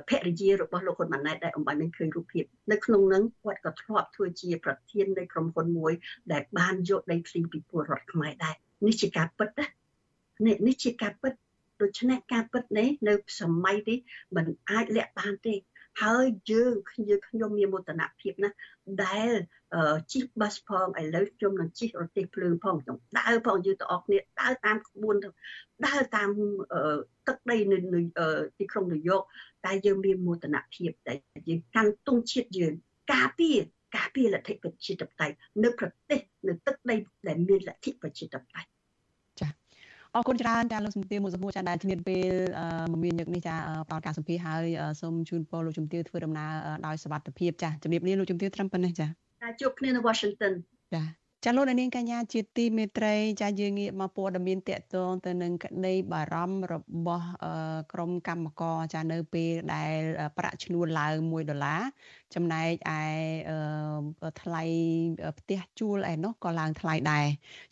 [0.09, 5.93] ភរិយារបស់លោកហ៊ុនម៉ាណែតដែលអំបញ្ញឃើញរូបភាពនៅក្នុងនឹងគាត់ក៏ធ្លាប់ធ្វើជាប្រធាននៃក្រុមហ៊ុនមួយ
[6.33, 8.55] ដែលបានយកដីធ្លីពីពលរដ្ឋខ្មែរដែរ
[8.87, 9.67] នេះជាការពិតណា
[10.47, 11.33] នេះនេះជាការពិត
[11.83, 13.99] ដូច្នេះការពិតនេះនៅសម័យនេះ
[14.37, 15.55] มันអាចលាក់បានទេ
[16.03, 18.57] ហើយយើងខ្ញុំខ្ញុំមានមោទនភាពណាស់
[19.05, 19.33] ដែល
[20.13, 25.17] ជិះបាសផងឥឡូវខ្ញុំនឹងជិះរទេះភ្លើងផងខ្ញុំដើរផងយើងទាំងអស់គ្នាដើរតាមក្បួន
[25.87, 26.31] ដើរតាម
[27.29, 27.79] ទឹកដីនៅ
[28.59, 29.23] ទីក្រុងញូវយ៉ក
[29.67, 31.15] តែយើងមានមោទនភាពតែ
[31.49, 32.73] យើងកាន់ទង់ជាតិយើង
[33.13, 33.59] ការពារ
[33.97, 35.35] ការពារលទ្ធិប្រជាធិបតេយ្យ
[35.65, 36.97] នៅប្រទេសនៅទឹកដី
[37.29, 38.76] ដែលមានលទ្ធិប្រជាធិបតេយ្យ
[40.17, 42.33] អរគុណច្រើនចាលោកជំទាវមួយសំណួរចាដែលជំរាបពេល
[42.93, 43.55] មមាញឹកនេះចា
[43.89, 44.67] ផ្ដល់ការសម្ភាសហើយ
[45.01, 46.51] សូមជូនពរលោកជំទាវធ្វើដំណើរ
[46.87, 49.07] ដោយសុវត្ថិភាពចាជំរាបលាលោកជំទាវត្រឹមប៉ុណ្ណេះចា
[49.61, 50.53] ជួបគ្នានៅ Washington
[50.95, 51.03] ចា
[51.49, 56.75] ចាលោកនាងកញ្ញាជាទីមេត្រី ចាយើងងាកមកព័ត៌មានតកតងទៅនឹងក្តីបារម្ភរ
[57.07, 57.29] បស់
[57.93, 59.99] ក្រមកម្មករចានៅពេលដែល
[60.39, 61.83] ប្រាក់ឈ្នួលឡើង1ដុល្លារ
[62.35, 63.03] ចំណែកឯ
[64.43, 64.63] ថ្លៃ
[65.39, 67.27] ផ្ទះជួលឯនោះក៏ឡើងថ្លៃដែរ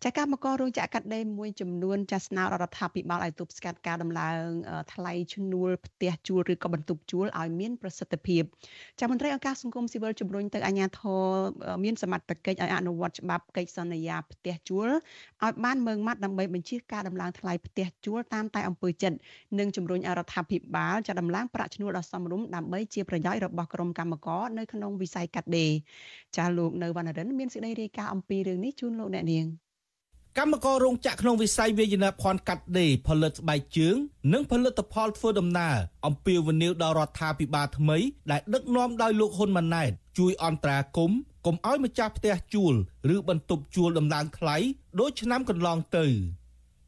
[0.05, 4.47] ចាកម្មកររោងចក្រកាត់ដេរមួយចំនួនចាស្នើរដ្ឋាភិបាលឲ្យទប់ស្កាត់ការដំឡើង
[4.93, 8.43] ថ្លៃឈ្នួលផ្ទះជួលឬក៏បន្ទប់ជួលឲ្យមានប្រសិទ្ធភាព
[9.01, 11.25] ចាមន្ត្រីអង្គការសង្គមស៊ីវិលជំរុញទៅអាជ្ញាធរ
[11.85, 14.89] មានសមត្ថកិច្ចឲ្យអនុវត្តច្បាប់កិច្ចសន្យាផ្ទះជួល
[15.45, 19.17] ឲ្យបានម៉ឺងម៉ាត់ដើម្បីបញ្ជាការដំឡើងថ្លៃផ្ទះជួលតាមតែអំពើចិត្ត
[19.59, 25.73] និងជំរុញឲ្យរដ្ឋាភិបាលចាដំឡើងប្រាក់ឈ្នួលដ៏សមរម្យដើម្បីជាប្រយោជន៍របស់ក្រុមកម្មករនៅក្នុងវិស័យកាត់ដេរ
[26.37, 29.47] ចាលោកនៅវណ្ណរិនមានសេចក្តីរាយការណ៍អំពីរឿងនេះជូនលោកអ្នកនាង
[30.39, 33.97] កម្មកររោងចក្រក្នុងវិស័យវាយនភ័ណ្ឌកាត់ដេរផលិតស្បែកជើង
[34.33, 37.99] និងផលិតផលធ្វើដំណើរអំពាវនាវដល់រដ្ឋាភិបាលថ្មី
[38.31, 42.74] ដែលដឹកនាំដោយលោកហ៊ុនម៉ាណែតជួយអន្តរាគមន៍ កុំឲ្យម្ចាស់ផ្ទះជួល
[43.14, 44.57] ឬបន្ទប់ជួលដំឡើងថ្លៃ
[45.01, 46.07] ដូចឆ្នាំកន្លងទៅ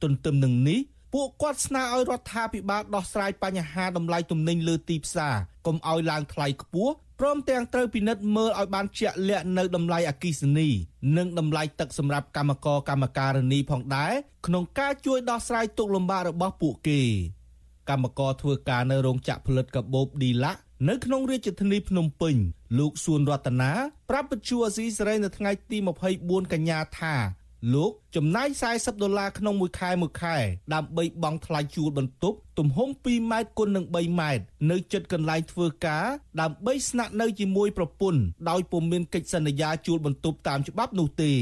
[0.03, 0.81] ទន្ទឹមនឹងនេះ
[1.15, 5.35] ពួកគាត់ស្នើឲ្យរដ្ឋាភិបាលដោះស្រាយបញ្ហាតម្លៃទំនិញលើទីផ្សារ
[5.67, 10.69] កុំឲ្យឡើងថ្លៃខ្ពស់ព្រមទាំងត្រូវពិនិត្យមើលឲ្យបានជាក់លាក់នៅតម្លៃអគិសនី
[11.17, 14.13] និងតម្លៃទឹកសម្រាប់កម្មករកម្មការិនីផងដែរ
[14.47, 17.01] ក្នុងការជួយដោះស្រាយទុក្ខលំបាករបស់ពួកគេ
[17.91, 22.37] កម្មករធ្វើការនៅរោងចក្រផលិតកាបូបឌីឡាក់ នៅក្នុងរាជធានីភ្នំពេញ
[22.79, 23.73] លោកសួនរតនា
[24.11, 25.79] ប្រាប់វិទ្យុអាស៊ីសេរីនៅថ្ងៃទី
[26.15, 27.15] 24កញ្ញាថា
[27.75, 30.37] លោកចំណាយ40ដុល្លារក្នុងមួយខែមួយខែ
[30.75, 36.05] ដើម្បីបង់ថ្លៃជួលបន្ទប់ទំហំ2ម៉ែត្រគុណនឹង3ម៉ែត្រនៅជិតកន្លែងធ្វើការ
[36.41, 38.21] ដើម្បីស្នាក់នៅជាមួយប្រពន្ធ
[38.51, 41.33] ដោយពុំមានកិច្ចសន្យាជួលបន្ទប់តាមច្បាប់នោះទេ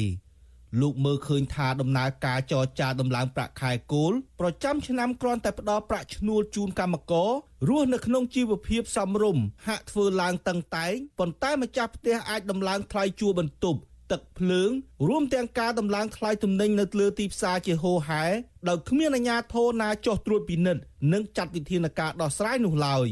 [0.81, 7.31] លោកមើលឃើញថាដំណើរការចរចាដំឡើងប្រាក់ខែគោលប្រចាំឆ្នាំគ្រាន់តែផ្ដល់ប្រាក់ឈ្នួលជូនកម្មករ
[7.69, 13.81] រស់នៅក្នុងជីវភាពសមរម្យហាក់ធ្វើឡើងតឹងតែងប៉ុន្តែម្ចាស់ផ្ទះអាចដំឡើងថ្លៃជួលបន្ទប់
[14.13, 14.71] ទឹកភ្លើង
[15.09, 18.25] រួមទាំងការដំឡើងថ្លៃទំនិញនៅលើទីផ្សារជាហូរហែ
[18.69, 23.09] ដោយគ្មានអាជ្ញាធរណាចោះត្រួតពិនិត្យនិងចាត់វិធានការដោះស្រាយនោះឡើយ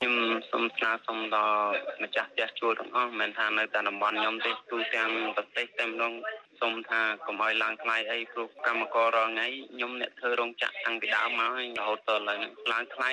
[0.00, 0.14] ខ្ញុំ
[0.50, 1.66] សូមស្នើសុំដល់
[2.02, 6.12] ម្ចាស់ផ្ទះជួលទាំងអស់មិនមែនថានៅតែតំបន់ខ្ញុំទេទូទាំងប្រទេសតែម្ដង
[6.60, 12.38] សូមថាកុំឲ្យឡើងថ្លៃអីព្រោះកម្មកររាល់ថ្ងៃខ្ញុំអ្នកធ្វើរោងចក្រតាំងពីដើមមកហើយរហូតដល់ឥឡូវ
[12.72, 13.10] ឡើងថ្លៃ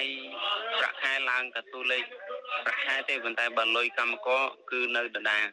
[0.80, 2.04] ប្រាក់ខែឡើងតែតួលេខ
[2.66, 4.42] ប្រាក់ខែទេប៉ុន្តែបើលុយកម្មករ
[4.72, 5.46] គឺនៅដដែល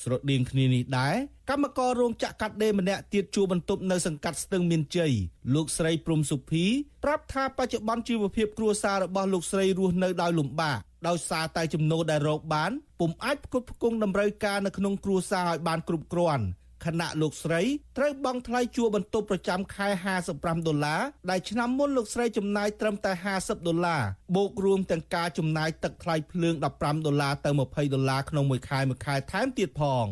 [0.00, 1.16] ស្រដៀងគ្នានេះដែរ
[1.50, 5.12] កម្មកររោងចក្រកាត់ដេរម្នាក់ទៀតជួបន្ទប់នៅសង្កាត់ស្ទឹងមានជ័យ
[5.54, 6.64] លោកស្រីព្រំសុភី
[7.04, 16.44] ប្រាប់ថាបច្ចុប្បន្នជីវភាពគ្រួសាររបស់លោកស្រីរស់នៅដោយលំបាកដោយសារតែចំណូលដែលរកបានពុំអាចផ្គត់ផ្គង់តម្រូវការនៅក្នុងគ្រួសារឲ្យបានគ្រប់គ្រាន់
[16.86, 17.60] ខណៈលោកស្រី
[17.98, 19.88] ត្រូវបង់ថ្លៃជួលបន្ទប់ប្រចាំខែ
[20.26, 24.02] 55ដុល្លារដែលឆ្នាំមុនលោកស្រីចំណាយត្រឹមតែ50ដុល្លារ
[24.36, 30.06] បូករួមទាំងការចំណាយទឹកថ្លៃភ្លើង15ដុល្លារទៅ20ដុល្លារក្នុងមួយខែមួយខែថែមទៀតផង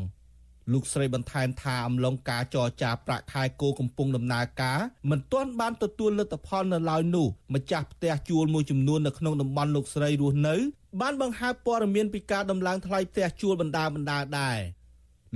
[0.72, 4.78] លោកស្រីបន្ថែមថាអំឡុងការចរចាប្រាក់ខែគោកំពុងដំណើរការ
[5.10, 10.56] មិនទាន់បានទទួលលទ្ធផលនៅឡើយនោះម្ចាស់ផ្ទះជួលមួយចំនួននៅក្នុងតំបន់លោកស្រីរស់នៅ
[11.00, 14.58] បានបង្ហើបព័ត៌មានពីការដំឡើងថ្លៃផ្ទះជួលបណ្ដាបណ្ដាដែរ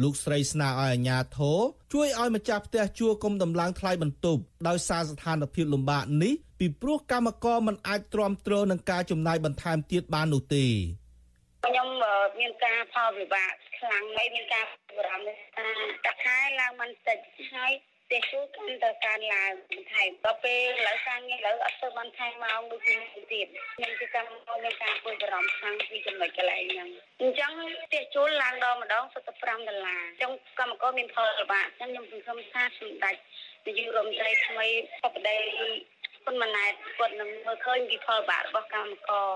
[0.02, 1.58] លោកស្រីស្នើឲ្យអាជ្ញាធរ
[1.92, 10.66] ជួយឲ្យម្ចាស់ផ្ទះជួលគុំដំឡើងថ្លៃបន្ទប់ដោយសារស្ថានភាពលំបាកនេះពីព្រោះកម្មករមិនអាចទ្រាំទ្រនឹងការចំណាយបន្ថែមទៀតបាននោះទេ
[11.64, 11.88] ខ្ញុំ
[12.40, 14.64] មានការផលវិបាកខ្លាំងហើយមានការ
[14.96, 15.68] បារម្ភថា
[16.06, 17.18] តាខែឡើងមិនតិច
[17.52, 17.72] ហើយ
[18.14, 22.94] ទេជួកាន់តែកើនឡើងបន្ថែមដល់ពេលឥឡូវការងារឥឡូវអត់ទៅបានថែមម៉ោងដូចជា
[23.32, 26.88] ទៀតខ្ញុំគឺកម្មករមានការព្រួយបារម្ភខ្លាំងពីចំណុចកន្លែងហ្នឹង
[27.20, 27.50] អញ្ចឹង
[27.84, 29.04] ផ្ទះជួលឡើងដល់ម្ដង
[29.36, 33.16] 75ដុល្លារអញ្ចឹងកម្មករមានផលលំបាកអញ្ចឹងខ្ញុំសង្ឃឹមថាសម្ដេច
[33.66, 34.66] នាយករដ្ឋមន្ត្រីថ្មី
[35.04, 35.38] បបដី
[36.24, 39.30] គុណម៉ណែតគាត់នឹងមើលឃើញពីផលលំបាករបស់កម្មករ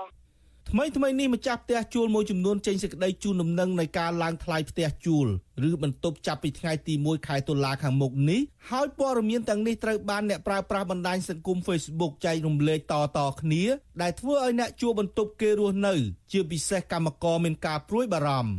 [0.73, 5.27] ថ្មីថ្មីនេះម្ចាស់ផ្ទះជួលមួយចំនួនចេញសេចក្តីជូនដំណឹងនៃការឡើងថ្លៃផ្ទះជួល
[5.69, 12.79] ឬបន្ទប់ចាប់ពីថ្ងៃទី1ខែតុលាខាងមុខនេះហើយព័ត៌មានទាំងនេះត្រូវបានអ្នកប្រើប្រាស់បណ្ដាញសង្គម Facebook ចែករំលែក
[13.17, 13.63] តៗគ្នា
[14.01, 15.95] ដែលធ្វើឲ្យអ្នកជួលបន្ទប់គេរស់នៅ
[16.31, 18.51] ជាពិសេសកម្មករមានការព្រួយបារម្ភ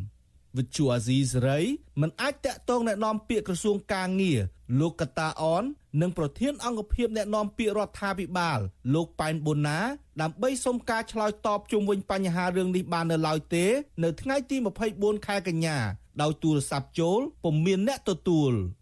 [0.56, 1.60] វិទ្យុអាស៊ីសេរី
[2.00, 4.40] មិនអាចតាក់ទងណែនាំពាក្យក្រសួងកាងារ
[4.80, 5.64] លោកកតាអន
[6.00, 8.58] និងប្រធានអង្គភិបណែនាំពាក្យរដ្ឋាភិបាល
[8.94, 9.78] លោកប៉ែនប៊ុនណា
[10.22, 13.66] ដើម្បីសុំការឆ្លើយតបជុំវិញបញ្ហារឿងនេះបាននៅឡើយទេ
[14.04, 14.56] នៅថ្ងៃទី
[14.92, 15.78] 24ខែកញ្ញា
[16.22, 18.52] ដោយទូរស័ព្ទចូលពុំមានអ្នកទទួល។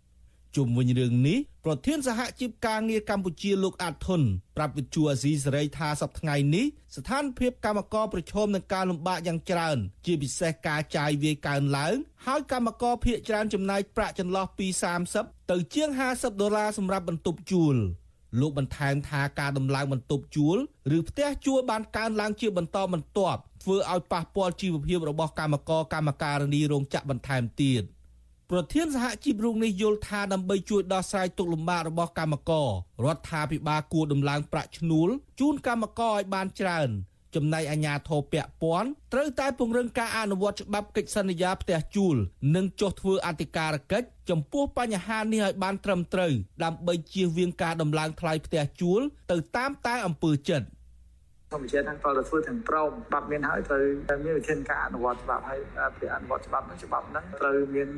[0.59, 4.23] ជុំវិញរឿងនេះប្រធានសហជីពការងារកម្ពុជាលោកអាតធុន
[4.57, 11.95] ប្រាប់វិទ្យុអាស៊ីសេរីថាសប្តាហ៍ថ្ងៃនេះស្ថានភាពកម្មករប្រឈមនឹងការលំបាកយ៉ាងច្រើន ជាពិសេសការចាយវាយកើនឡើង
[12.27, 14.67] ហើយកម្មករភ ieck ច្រើនចំណាយប្រាក់ចន្លោះពី
[15.09, 17.77] 30ទៅជាង50ដុល្លារសម្រាប់បន្ទប់ជួល
[18.41, 20.57] លោកបន្ថែមថាការដំឡើងបន្ទប់ជួល
[20.97, 27.85] ឬផ្ទះជួលបានកើនឡើងជាបន្តបន្ទាប់ធ្វើឲ្យប៉ះពាល់ជីវភាពរបស់កម្មករកម្មការិនីរោងចក្របន្ថែមទៀត។
[28.53, 32.69] ប្រធានសហជីពរូបនេះយល់ថាដើម្បីជួយដោះស្រាយទុក្ខលំបាករបស់កម្មករ
[33.05, 35.09] រដ្ឋាភិបាលគួរដំឡើងប្រាក់ឈ្នួល
[35.41, 36.89] ជូនកម្មករឲ្យបានច្រើន
[37.35, 42.17] ចំណែកអាជ្ញាធរពាក់ព័ន្ធត្រូវតែពង្រឹងការអនុវត្តច្បាប់កិច្ចសន្យាផ្ទះជួល
[42.55, 46.33] និងចុះធ្វើអធិការកិច្ចចំពោះបញ្ហានេះឲ្យបានត្រឹមត្រូវ
[46.65, 50.67] ដើម្បីជៀសវាងការដំឡើងថ្លៃផ្ទះជួលទៅតាមតែអំពើចិត្ត
[51.53, 53.83] ធម្មជាតិហ្នឹងក៏ទៅធ្វើទាំងប្រមច្បាប់មានហើយត្រូវ
[54.25, 55.61] មានវិធានការអនុវត្តច្បាប់ហើយ
[55.99, 57.89] ពីអនុវត្តច្បាប់ហ្នឹងច្បាប់ហ្នឹងត្រូវមាន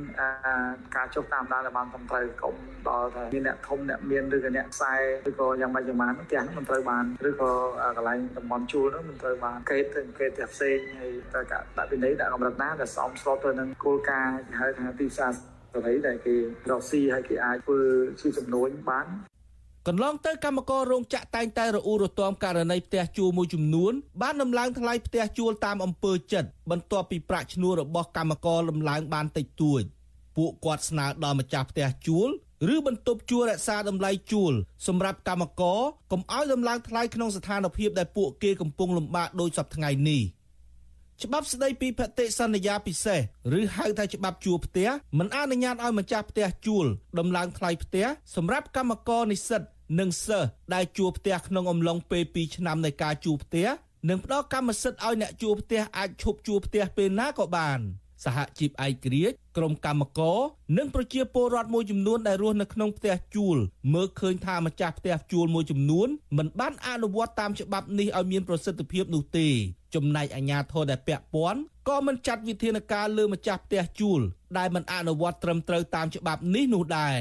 [0.96, 2.54] ការចុះតាមដានឲ្យបានត្រឹមត្រូវកុំ
[2.88, 4.94] ដល់ថាមានអ្នកធំអ្នកមានឬក៏អ្នកខ្សែ
[5.28, 7.50] ឬក៏យ៉ាងម៉េចយ៉ាងម៉ាផ្ទះហ្នឹងមិនត្រូវបានឬក៏
[7.96, 15.32] កន្លែងតំបន់ជួលហ្នឹងមិនត្រូវបានកេតទៅកេតផ្ទះផ្សេងហើយត្រូវការដាក់វិន័យដាក់កម្រិតណាដែលសមស្របទៅនឹងគោលការណ៍ហៅថាទីផ្សារ
[15.72, 16.34] សេរីដែលគេ
[16.70, 17.78] រកស៊ីហើយគេអាចធ្វើ
[18.20, 19.06] ជាចំនួនបាន
[19.88, 29.82] កន្លងទៅកម្មកររោងចក្រតែងតែរអ៊ូរទាំករណីផ្ទះជួលមួយចំនួនបានដំឡើងថ្លៃផ្ទះជួលតាមអំពើចិត្តបន្ទាប់ពីប្រាក់ឈ្នួលរបស់កម្មករដំឡើងបានតិចតួច
[30.36, 32.28] ពួកគាត់ស្នើដល់ម្ចាស់ផ្ទះជួល
[32.74, 34.52] ឬបន្ទប់ជួលរក្សាតម្លៃជួល
[34.86, 35.80] សម្រាប់កម្មករ
[36.12, 40.22] កុំឲ្យដំឡើងថ្លៃក្នុងស្ថានភាពដែលពួកគេកំពុងលំបាកដោយសពថ្ងៃនេះ
[41.24, 43.20] ច្បាប់ស្តីពីភតិសន្យាពិសេស
[43.58, 46.86] ឬហៅថាច្បាប់ជួលផ្ទះមិនអនុញ្ញាតឲ្យម្ចាស់ផ្ទះជួល
[47.18, 48.06] ដំឡើងថ្លៃផ្ទះ
[48.36, 49.62] សម្រាប់កម្មករនិស្សិត
[50.00, 53.68] និងសិស្សដែលជួលផ្ទះក្នុងអំឡុងពេល2ឆ្នាំនៃការជួលផ្ទះ
[54.08, 57.80] និងផ្ដល់កម្មសិទ្ធិឲ្យអ្នកជួលផ្ទះអាចឈប់ជួលផ្ទះពេលណាក៏បាន
[58.24, 60.38] សហជីពឯករាជ្យក្រុមកម្មករ
[60.78, 63.56] និងប្រជាពលរដ្ឋមួយចំនួនដែលរស់នៅក្នុងផ្ទះជួល
[63.94, 66.08] មើលឃើញថាម្ចាស់ផ្ទះជួលមួយចំនួន
[66.38, 69.48] មិនបានអនុវត្តតាមច្បាប់នេះឲ្យមានប្រសិទ្ធភាពនោះទេ
[69.94, 74.20] ចំណែកអាជ្ញាធរដែលពាក់ព័ន្ធក៏មិនចាត់វិធានការលើម្ចាស់ផ្ទះជួល
[74.58, 77.16] ដែលមិនអនុវត្តត្រឹមត្រូវតាមច្បាប់នេះនោះដែរ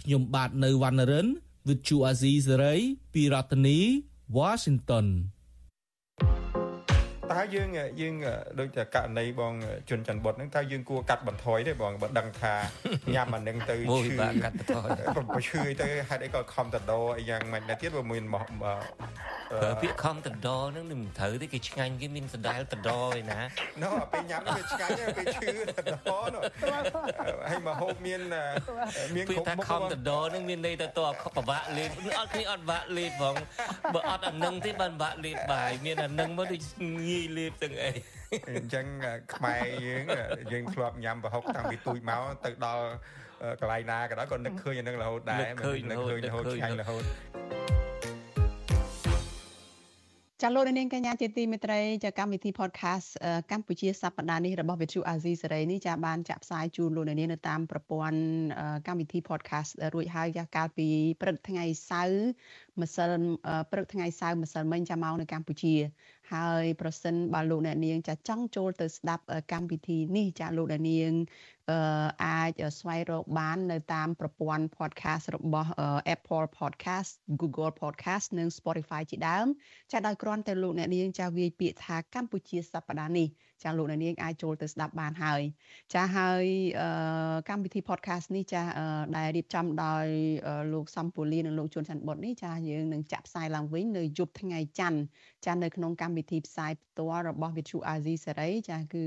[0.00, 1.26] ខ្ញុំបាទនៅវណ្ណរិន
[1.66, 2.80] with Chu Azizi Saray
[3.14, 3.78] ពីរដ្ឋធានី
[4.38, 5.06] Washington
[7.32, 7.68] តើយើង
[8.00, 8.14] យើង
[8.60, 9.52] ដូចតែករណីបង
[9.88, 12.54] ជន់ច័ន្ទបុតហ្នឹងតើយើងគួរកាត់បន្ថយទេបងបើដឹងថា
[13.14, 14.10] ញ៉ាំអានឹងទៅឈឺ
[14.44, 14.90] កាត់បន្ថយ
[15.34, 18.74] បើឈឺទៅហេតុអីក៏ខំតដោអីយ៉ាងម៉េចដែរទៀតបើមានមកប្រើ
[19.82, 23.40] ពាក្យខំតដោហ្នឹងមិនត្រូវទេគេឆ្ងាញ់គេមានសណ្ដែលតដោឯណា
[23.82, 25.48] ណូពេលញ៉ាំវាឆ្ងាញ់ពេលឈឺ
[25.78, 26.42] តដោនោះ
[27.48, 28.20] ហើយមកហូបមាន
[29.16, 31.00] មានគ្រប់មុខខំតដោហ្នឹងមានន័យទៅត
[31.36, 33.34] បបាក់លេបអត់គ្នាអត់បាក់លេបបង
[33.94, 36.62] បើអត់អានឹងទេបានបាក់លេបបាយមានអានឹងមកដូច
[37.08, 37.90] ងាយលេបទាំងអី
[38.48, 38.86] អញ្ចឹង
[39.34, 40.04] ខ្មែរយើង
[40.52, 42.84] យើងធ្លាប់ញ៉ាំប្រហុកតាំងពីទូចមកទៅដល់
[43.60, 47.04] កន្លែងណាក៏ដោយក៏នឹកឃើញអានឹងរហូតដែរនឹកឃើញរហូតឆ្ងាញ់រហូត
[50.42, 53.08] ចាលោកនាងកញ្ញាជាទីមេត្រីចាកម្មវិធី podcast
[53.50, 58.18] កម្ពុជាសប្តាហ៍នេះរបស់ Vithu Azizi សេរីនេះចាបានចាក់ផ្សាយជូនលោកនាងនៅតាមប្រព័ន្ធ
[58.86, 60.88] កម្មវិធី podcast រួចហើយចាកាលពី
[61.20, 62.28] ព្រឹកថ្ងៃសៅរ៍
[62.80, 63.10] ម្សិល
[63.70, 65.74] ព្រឹកថ្ងៃសៅរ៍ម្សិលមិញចាមកនៅកម្ពុជា
[66.32, 71.12] ហើយប្រសិនបើលោកអ្នកនាងចាចង់ចូលទៅស្ដាប់កម្មវិធីនេះចាលោកអ្នកនាង
[72.24, 75.70] អាចស្វែងរកបាននៅតាមប្រព័ន្ធ podcast របស់
[76.14, 77.10] Apple Podcast
[77.40, 79.46] Google Podcast និង Spotify ជាដើម
[79.92, 83.28] ចាដោយគ្រាន់តែលោកអ្នកនាងចាវាយពាក្យថាកម្ពុជាសប្តាហ៍នេះ
[83.62, 85.40] ចាលោកអ្នកនាងអាចចូលទៅស្ដាប់បានហើយ
[85.94, 86.44] ចាហើយ
[87.48, 88.62] កម្មវិធី podcast នេះចា
[89.16, 90.06] ដែលរៀបចំដោយ
[90.72, 95.00] លោកសំពូលីនិងលោកជួនច័ន្ទបុតនេះចាយើងនឹងចាក់ផ្សាយឡើងវិញនៅយប់ថ្ងៃច័ន្ទ
[95.46, 99.04] ចានៅក្នុងកម្មវិធីផ្សាយផ្ទាល់របស់ Vithu Azizi សេរីចាគឺ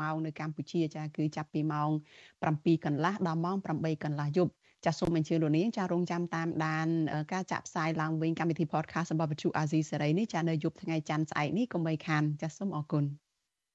[0.00, 1.90] ម៉ោងនៅកម្ពុជាចាគឺចាប់ពីម៉ោង
[2.36, 4.52] 7កន្លះដល់ម៉ោង8កន្លះយប់
[4.84, 6.88] ចាសសូមអញ្ជើញលោកនាងចារងចាំតាមដាន
[7.32, 13.25] ការចាក់ផ្សាយឡើងវិញកម្មវិធី podcast របស់ Vithu Azizi សេរីនេះចានៅយប់ថ្ងៃច័ន្ទស្អែកនេះកុំបីខានចាសសូមអរគុណ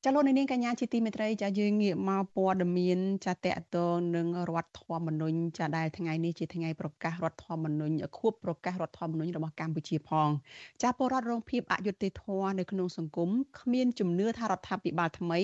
[0.05, 10.29] ចាលោកនាងកញ្ញាជាទីមេត្រីចាយើងងាកមកព័ត៌មានចាតកតងនឹងរដ្ឋធម្មនុញ្ញចាដែលថ្ងៃនេះជាថ្ងៃប្រកាសរដ្ឋធម្មនុញ្ញខួបប្រកាសរដ្ឋធម្មនុញ្ញរបស់កម្ពុជាផង
[10.83, 13.29] ចាពលរដ្ឋរងភាពអយុត្តិធម៌នៅក្នុងសង្គម
[13.59, 15.39] គ្មានជំនឿថារដ្ឋាភិបាលថ្មី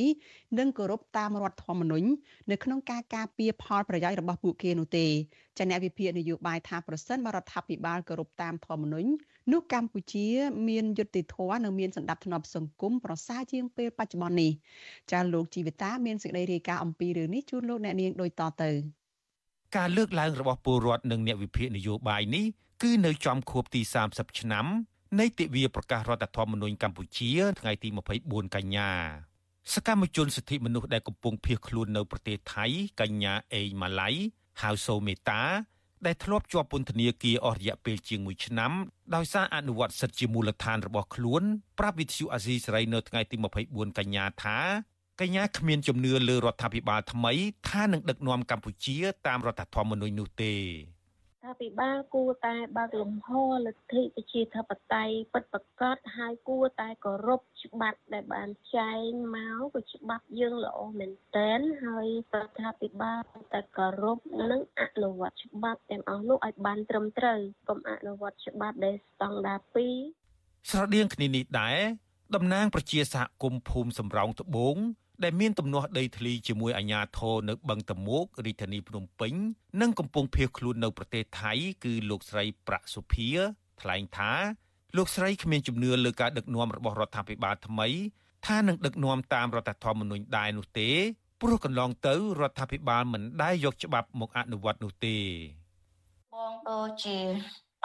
[0.57, 2.07] នឹងគោរពតាមរដ្ឋធម្មនុញ្ញ
[2.51, 5.07] នៅក្នុងការការពារផលប្រយោជន៍របស់ពួកគេនោះទេ
[5.57, 9.09] ចាអ្នកវិភាគនយោបាយថាប្រសិនបរដ្ឋាភិបាលគោរពតាមធម្មនុញ្ញ
[9.51, 10.27] នោះកម្ពុជា
[10.69, 14.51] មានយុត្តិធម៌និងមានសន្តិភាពសង្គមប្រសើរជាងពេលបច្ចុប្បន្ននេះ
[15.11, 18.71] ចាលោកជីវិតាមានសេចក្តីរាយការណ៍អំពីរឿងនេះជូនលោកអ្នកនាងដូចតទៅ
[19.77, 22.45] ការលើកឡើងរបស់ពលរដ្ឋនិងអ្នកវិភាគនយោបាយនេះ
[22.83, 24.65] គឺនៅចំខួបទី30ឆ្នាំ
[25.19, 27.89] នៃទិវាប្រកាសរដ្ឋធម្មនុញ្ញកម្ពុជាថ្ងៃទី
[28.23, 28.89] 24កញ្ញា
[29.73, 32.65] សកម្មជនសិទ្ធិមនុស្សដែលកំពុងភៀសខ្លួននៅប្រទេសថៃ
[33.01, 34.09] កញ្ញាអេងម៉ាឡៃ
[34.61, 35.41] ហៅសូមេតា
[36.05, 38.71] ដែលធ្លាប់ជាប់ពន្ធនាគារអស់រយៈពេលជាង1ឆ្នាំ
[39.15, 41.43] ដោយសារអនុវត្តសិទ្ធិជាមូលដ្ឋានរបស់ខ្លួន
[41.79, 43.35] ប្រាប់វិទ្យុអាស៊ីសេរីនៅថ្ងៃទី
[43.67, 44.57] 24កញ្ញាថា
[45.21, 47.33] កញ្ញាគ្មានជំនឿលើរដ្ឋាភិបាលថ្មី
[47.69, 50.53] ថានឹងដឹកនាំកម្ពុជាតាមរដ្ឋធម្មនុញ្ញនោះទេ
[51.47, 53.29] រដ្ឋាភិបាលគួរតែបើកលំហ
[53.65, 63.21] លទ្ធិប្រជាធិបតេយ្យពិតប្រាកដហើយគួរតែគោរពច្បាប់ដែលបានចែងមកគឺច្បាប់យើងល្អមែនទែនហើយរដ្ឋាភិបាល
[63.53, 64.19] តែគោរព
[64.51, 67.39] និងអនុវត្តច្បាប់ទាំងអស់នោះឲ្យបានត្រឹមត្រូវ
[67.69, 69.59] កុំអនុវត្តច្បាប់ដែលស្តង់ដារ
[70.15, 71.79] 2ស្រដៀងគ្នានេះដែរ
[72.35, 74.77] តំណាងប្រជាសហគមន៍ភូមិសំរោងត្បូង
[75.24, 79.34] ដែលមានទំនាស់ដីធ្លីជាមួយអាជ្ញាធរនៅបឹងតមោករាជធានីភ្នំពេញ
[79.82, 81.53] និងកំពុងភៀសខ្លួននៅប្រទេសថៃ
[81.84, 83.30] គឺលោកស្រីប្រាក់សុភា
[83.82, 84.32] ថ្លែងថា
[84.97, 87.88] លោកស្រីគ្មានជំនឿលើការដឹកនាំរបស់រដ្ឋាភិបាលថ្មី
[88.47, 90.89] ថានឹងដឹកនាំតាមរដ្ឋធម្មនុញ្ញដែរនោះទេ
[91.41, 95.18] ព្រោះកន្លងទៅរដ្ឋាភិបាលមិនដែលយកច្បាប់មកអនុវត្តនោះទេ
[96.34, 97.18] បងដូចជា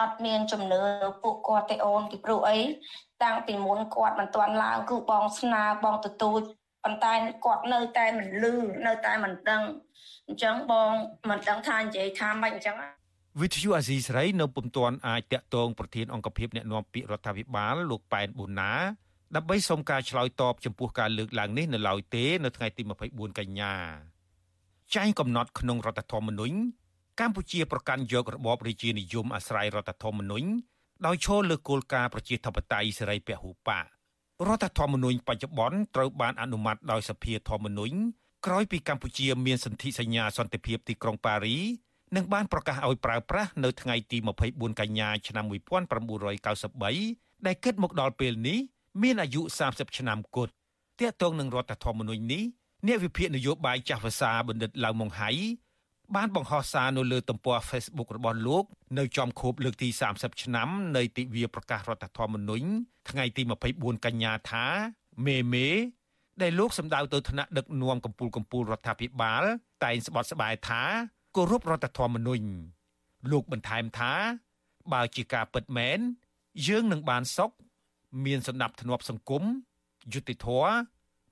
[0.01, 0.83] អត់មានជំនឿ
[1.23, 2.61] ពួកគាត់ទេអូនពីព្រោះអី
[3.23, 6.41] តាំងពីមុនគាត់មិនទាន់ឡើងគឺបងស្នើបងទទូច
[6.85, 7.13] ប៉ុន្តែ
[7.45, 8.55] គាត់នៅតែមិនលឺ
[8.87, 9.63] នៅតែមិនដឹង
[10.29, 10.93] អញ្ចឹងបង
[11.31, 12.77] មិនដឹងថានិយាយថាម៉េចអញ្ចឹង
[13.41, 18.73] វិទ្យុអាស៊ីសេរីនៅពុំទាន់អាចតាក់ទងប្រធានអង្គភិបអ្នកណែនាំពាក្យរដ្ឋាភិបាលលោកប៉ែនប៊ូណា
[19.37, 23.75] ដើម្បីសុំការឆ្លើយតបចំពោះការលើកឡើងនេះនៅឡើយទេនៅថ្ងៃទី24កញ្ញា
[24.95, 26.57] ចែងកំណត់ក្នុងរដ្ឋធម្មនុញ្ញ
[27.21, 30.49] កម្ពុជាប្រកាន់យករបបរាជានិយមអាស្រ័យរដ្ឋធម្មនុញ្ញ
[31.07, 33.85] ដោយឈលលើគោលការណ៍ប្រជាធិបតេយ្យសេរីពហុបក
[34.47, 37.97] រដ្ឋធម្មនុញ្ញបច្ចុប្បន្នត្រូវបានអនុម័តដោយសភាធម្មនុញ្ញ
[38.47, 41.59] ក្រោយពីកម្ពុជាមានសន្ធិសញ្ញាសន្តិភាពទីក្រុងប៉ារី
[42.17, 44.19] និងបានប្រកាសឲ្យប្រើប្រាស់នៅថ្ងៃទី
[44.49, 48.59] 24កញ្ញាឆ្នាំ1993ដែលគិតមកដល់ពេលនេះ
[49.03, 49.41] មានអាយុ
[49.71, 50.53] 30ឆ្នាំគត់
[51.01, 52.43] ទាក់ទងនឹងរដ្ឋធម្មនុញ្ញនេះ
[52.87, 55.31] អ្នកវិភាគនយោបាយចាស់ភាសាបណ្ឌិតឡៅម៉ុងហៃ
[56.17, 58.65] បានបង្ហោះសារនៅលើទំព័រ Facebook របស់លោក
[58.99, 62.67] នៅចំខួបលើកទី30ឆ្នាំនៃទិវាប្រកាសរដ្ឋធម្មនុញ្ញ
[63.11, 63.43] ថ្ងៃទី
[63.75, 64.67] 24កញ្ញាថា
[65.27, 65.69] មេមេ
[66.43, 69.43] ដែលលោកសម្ដៅទៅថ្នាក់ដឹកនាំកម្ពុជាកម្ពុជារដ្ឋាភិបាល
[69.85, 70.83] តែងស្បត់ស្បាយថា
[71.37, 72.47] គោរពរដ្ឋធម្មនុញ្ញ
[73.31, 74.13] លោកបន្ថែមថា
[74.93, 75.99] បើជាការពិតមែន
[76.67, 77.51] យើងនឹងបានសុខ
[78.25, 79.43] មានសន្តិភាពសង្គម
[80.13, 80.73] យុត្តិធម៌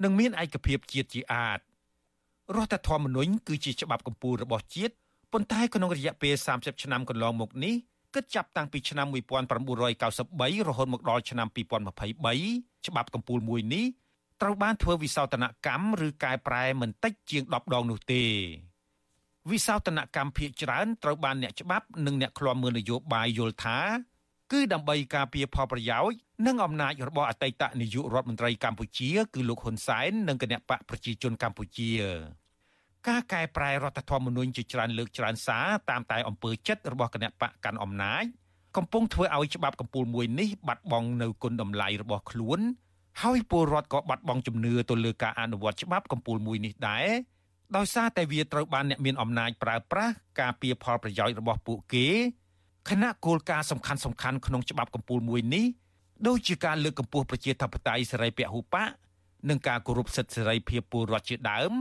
[0.03, 1.59] និងមានឯកភាពជាតិជាអាច
[2.57, 4.95] រដ្ឋធម្មនុញ្ញគឺជាច្បាប់កម្ពុជារបស់ជាតិ
[5.33, 7.75] ប៉ុន្តែក្នុងរយៈពេល30ឆ្នាំកន្លងមកនេះ
[8.15, 9.07] គិតចាប់តាំងពីឆ្នាំ
[9.67, 13.85] 1993រហូតមកដល់ឆ្នាំ2023ច្បាប់កម្ពុជាមួយនេះ
[14.41, 18.23] ត្រូវបានធ្វើវិសោធនកម្មឬកែប្រែមិនតិចជាង10ដងនោះទេ
[19.51, 23.79] វិសោធនកម្មភាគច្រើនត្រូវបានអ្នកច្បាប់និងអ្នកឃ្លាំមើលនយោបាយយល់ថា
[24.53, 31.91] គឺដើម្បីការពារផលប្រយោជន៍និងអំណាចរបស់អតីតនាយករដ្ឋមន្ត្រីកម្ពុជា គឺលោកហ៊ុនសែននិងគណៈបកប្រជាជនកម្ពុជា
[33.09, 38.25] ការកែប្រែរដ្ឋធម្មនុញ្ញជាច្រើនលើកច្រើនសារតាមតែអំពើចិត្តរបស់គណៈបកកាន់អំណាច
[38.77, 42.61] កំពុងធ្វើឲ្យច្បាប់កម្ពុមួយនេះបាត់បង់នៅគុណតម្លៃរបស់ខ្លួន
[43.23, 47.09] ហើយពលរដ្ឋក៏បាត់បង់ជំនឿទៅលើការអនុវត្តច្បាប់កម្ពុមួយនេះដែរ
[47.77, 52.07] ដោយសារតែវាត្រូវបានអ្នកមានអំណាចប្រើប្រាស់ការពៀផលប្រយោជន៍របស់ពួកគេ
[52.91, 55.65] ខណៈគោលការណ៍សំខាន់សំខាន់ក្នុងច្បាប់កម្ពុមួយនេះ
[56.27, 58.89] ដូចជាការលើកកម្ពស់ប្រជាធិបតេយ្យសេរីពហុបក
[59.49, 61.73] និងការគោរពសិទ្ធិសេរីភាពពលរដ្ឋជាដើម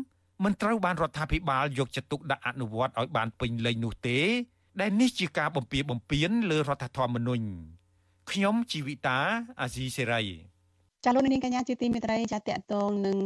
[0.44, 4.20] មិនត្រូវបានរដ្ឋាភិបាលយកចិត្តទុកដាក់អនុវត្តឲ្យបានពេញលេញនោះទេ
[4.82, 7.46] ដែលនេះជាការបំពារបំពានលើរដ្ឋធម្មនុញ្ញ
[8.32, 9.18] ខ្ញុំជីវិតា
[9.62, 10.24] អាស៊ីសេរី
[11.06, 13.18] ចាលោកនាងកញ្ញាជាទីមេត្រីចាតកតងនឹង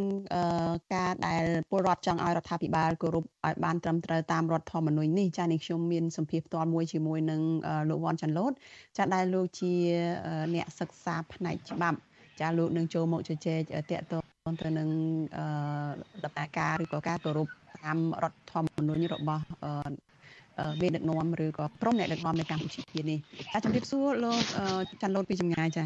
[0.96, 7.42] ការដែលពលរដ្ឋចង់ឲ្យរដ្ឋាភិបាលគោរពឲ្យបានត្រឹមត្រូវតាមរដ្ឋធម្មនុញ្ញនេះចានេះខ្ញុំមានសម្ភារផ្ទាល់មួយជាមួយនឹង
[7.90, 8.54] លោកវ៉ាន់ចាន់ឡូត
[8.98, 9.74] ចាដែលលោកជា
[10.56, 11.98] អ្នកសិក្សាផ្នែកច្បាប់
[12.42, 13.60] ចាលោកនឹងចូលមកជជែក
[13.92, 14.90] តកតង ទៅនឹង
[16.24, 17.48] ដំណើរការឬក៏ការគោរព
[17.82, 19.46] តាមរដ្ឋធម្មនុញ្ញរបស់
[20.82, 23.20] មេដឹកនាំឬក៏ក្រុមអ្នកដឹកនាំនៅកម្ពុជានេះ
[23.54, 24.40] ចាជំរាបសួរលោក
[25.02, 25.86] ចាន់ឡូតពីចម្ងាយចា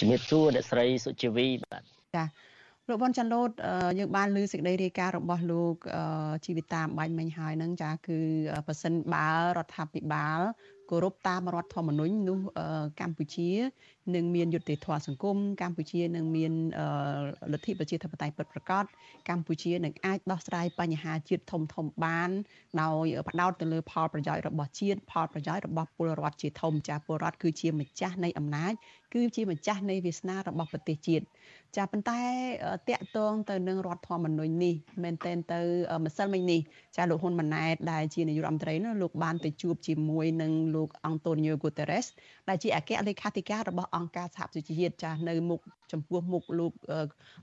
[0.00, 1.82] ជំរាបសួរអ្នកស្រីសុជីវីបាទ
[2.16, 2.24] ចា
[2.88, 3.50] លោកវ៉ាន់ចាន់ឡូត
[3.98, 5.74] យើងបានលើសេចក្តីរាយការណ៍របស់លោក
[6.46, 8.18] ជីវិតាបាញ់មិញហើយនឹងចាគឺ
[8.66, 9.28] ប៉ះសិនបើ
[9.58, 10.40] រដ្ឋាភិបាល
[10.90, 12.38] គោរពតាមរដ្ឋធម្មនុញ្ញនោះ
[13.00, 13.50] កម្ពុជា
[14.14, 16.52] នឹងមានយុត្តិធម៌សង្គមកម្ពុជានឹងមាន
[17.52, 18.84] លទ្ធិប្រជាធិបតេយ្យពិតប្រាកដ
[19.28, 22.30] កម្ពុជានឹងអាចដោះស្រាយបញ្ហាជាតិធំធំបាន
[22.82, 28.72] ដោយផ្ដោតទៅលើផលប្រយោជន៍របស់ជាតិផលប្រយោជន៍របស់ពលរដ្ឋជាធំចាពលរដ្ឋគឺជាម្ចាស់នៃអំណាច
[29.14, 31.24] គឺជាម្ចាស់នៃវាសនារបស់ប្រទេសជាតិ
[31.76, 32.20] ចាប៉ុន្តែ
[32.88, 35.60] តកតងទៅនឹងរដ្ឋធម្មនុញ្ញនេះមែនតែនទៅ
[36.04, 36.60] ម្សិលមិញនេះ
[36.96, 42.06] ចាលោកហ៊ុនម៉ាណែតដែលជានាយករដ្ឋមន្ត្រីនោះលោកបានទៅជួបជាមួយនឹងលោកអង់តូនីញ៉ូហ្គូតេរ៉េស
[42.48, 45.60] ដែលជាអគ្គលេខាធិការរបស់អង្គការសហប្រជាជាតិចានៅមុខ
[45.92, 46.72] ចំពោះមុខលោក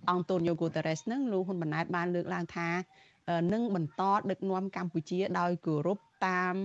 [0.10, 2.70] អង់តូនីញ៉ូហ្គូតេរ៉េសនឹងលោកហ៊ុនម៉ាណែតបានលើកឡើងថា
[3.54, 6.56] នឹងបន្តដឹកនាំកម្ពុជាដោយគោរពតាម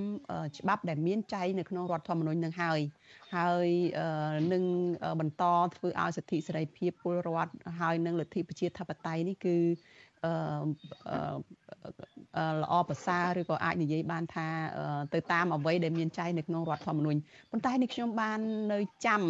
[0.59, 2.81] ច្បាប់ដែលមានចែងនៅក្នុងរដ្ឋធម្មនុញ្ញនឹងហើយ
[3.37, 3.69] ហើយ
[4.53, 4.65] នឹង
[5.21, 5.45] បន្ត
[5.77, 9.57] ធ្វើឲ្យសិទ្ធិសេរីភាពពលរដ្ឋហើយនឹងលទ្ធិប្រជាធិបតេយ្យនេះគឺ
[12.63, 14.49] ល្អប្រសើរឬក៏អាចនិយាយបានថា
[15.15, 17.19] ទៅតាមអ្វីដែលមានចែងនៅក្នុងរដ្ឋធម្មនុញ្ញ
[17.51, 18.41] ប៉ុន្តែនេះខ្ញុំបាន
[18.73, 19.23] នៅចាំ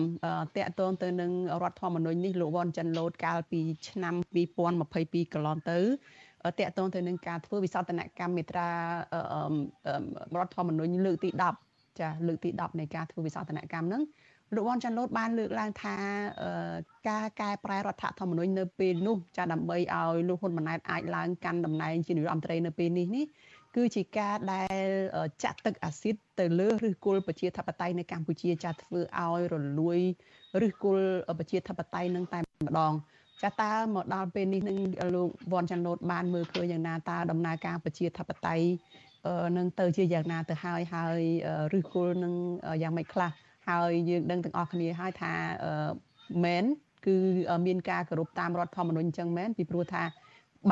[0.57, 1.31] តាក់ទងទៅនឹង
[1.63, 4.15] រដ្ឋធម្មនុញ្ញនេះលោកវ៉ាន់ចិនឡូតកាលពីឆ្នាំ
[4.75, 5.79] 2022កន្លងទៅ
[6.59, 8.69] តកតងទៅនឹងការធ្វើវិសោធនកម្មមេត្រា
[10.35, 11.31] រដ្ឋធម្មនុញ្ញលើកទី
[11.67, 14.03] 10ចាលើកទី10នៃការធ្វើវិសោធនកម្មហ្នឹង
[14.55, 15.95] លោកវ៉ាន់ចាន់ឡូតបានលើកឡើងថា
[17.09, 23.25] ការកែប្រែរដ្ឋធម្មនុញ្ញនៅពេលនោះចាដើម្បីឲ្យលោកហ៊ុនម៉ាណែតអាចឡើងកាន់តំណែងជានាយករដ្ឋមន្ត្រីនៅពេលនេះនេះ
[23.77, 24.79] គឺជាការដែល
[25.45, 29.99] ចាក់ទឹកអាស៊ីតទៅលើឫសគល់ប្រជាធិបតេយ្យនៅកម្ពុជាចាធ្វើឲ្យរលួយ
[30.63, 31.07] ឫសគល់
[31.39, 32.93] ប្រជាធិបតេយ្យនឹងតែម្ដង
[33.43, 34.77] ចាតើមកដល់ពេលនេះនឹង
[35.15, 38.67] លោកវ៉ាន់ចាន់ឡូតបានមើលឃើញយ៉ាងណាតើដំណើរការប្រជាធិបតេយ្យ
[39.57, 41.21] នឹងទៅជាយ៉ាងណាទៅហើយហើយ
[41.73, 42.35] ឫសគល់នឹង
[42.83, 43.31] យ៉ាងម៉េចខ្លះ
[43.69, 45.33] ហើយយើងដឹងទាំងអស់គ្នាហើយថា
[46.45, 46.65] មែន
[47.07, 47.17] គឺ
[47.67, 50.03] មានការគោរពតាមរដ្ឋធម្មនុញ្ញអញ្ចឹងមែនពីព្រោះថា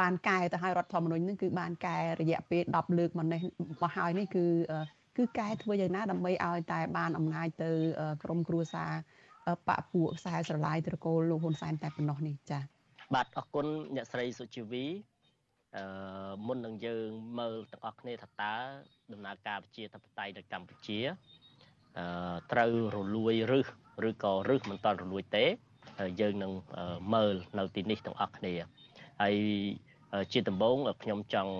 [0.01, 3.40] បានកែទៅឲ្យរដ្ឋធម្មនុញ្ញនឹងគឺបានកែរយៈពេល10លើកមកនេះ
[3.82, 4.45] មកហើយនេះគឺ
[5.16, 7.70] គឺកែធ្វើយ៉ាងណាដើម្បីឲ្យតែបានអំណាចទៅ
[8.22, 8.92] ក្រមគ្រួសារ
[9.68, 12.62] បពពួកខ្សែស្រឡាយត្រកូលលោកហ៊ុនសែនតែប៉ុណ្ណោះនេះចា៎
[13.14, 14.84] បាទអរគុណអ្នកស្រីសុជីវី
[15.76, 15.84] អឺ
[16.47, 18.55] មុននឹងយើងមើលទាំងអស់គ្នាថាតើ
[19.12, 21.43] ដំណើរការប្រជាធិបតេយ្យនៅកម្ពុជាអឺ
[22.53, 23.61] ត្រូវរលួយឬ
[24.09, 25.45] ឬក៏រឹសមិនតន់រលួយទេ
[26.20, 26.53] យើងនឹង
[27.14, 28.55] មើលនៅទីនេះទាំងអស់គ្នា
[29.22, 29.36] ហើយ
[30.32, 31.53] ជាដំបូងខ្ញុំចង់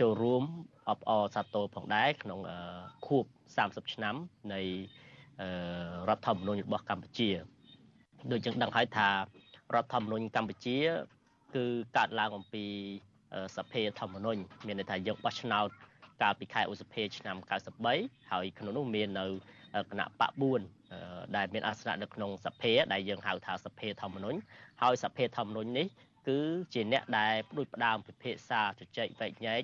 [0.00, 0.42] ចូលរួម
[0.88, 2.40] អបអរសាទរផងដែរក្នុង
[3.06, 3.24] ខួប
[3.58, 4.14] 30ឆ្នាំ
[4.52, 4.60] នៃ
[6.08, 7.30] រដ្ឋធម្មនុញ្ញរបស់កម្ពុជា
[8.32, 10.76] ដូចយើងដឹងហើយថារដ្ឋធម្មនុញ្ញកម្ពុជា
[11.54, 11.64] គឺ
[11.96, 12.64] កើតឡើងអំពី
[13.56, 15.68] សភាធម្មនុញ្ញមានន័យថាយើងបោះឆ្នោត
[16.22, 17.36] កាលពីខែឧសភាឆ្នាំ
[17.84, 19.26] 93ហើយក្នុងនោះមាននៅ
[19.90, 20.32] គណៈបក
[20.82, 24.38] 4ដែលមានអាសនៈនៅក្នុងសភាដែលយើងហៅថាសភាធម្មនុញ្ញ
[24.82, 25.86] ហើយសភាធម្មនុញ្ញនេះ
[26.28, 26.38] គឺ
[26.74, 29.62] ជាអ្នកដែលផ្ដួចផ្ដើមពិភាក្សាជជែកវែកញែក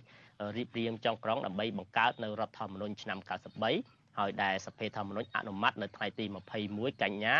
[0.56, 3.18] រៀបរៀងចុងក្រោយដើម្បីបង្កើតនៅរដ្ឋធម្មនុញ្ញឆ្នាំ
[3.68, 6.24] 93ហើយដែលសភាធម្មនុញ្ញអនុម័តនៅថ្ងៃទី
[6.64, 7.34] 21កញ្ញា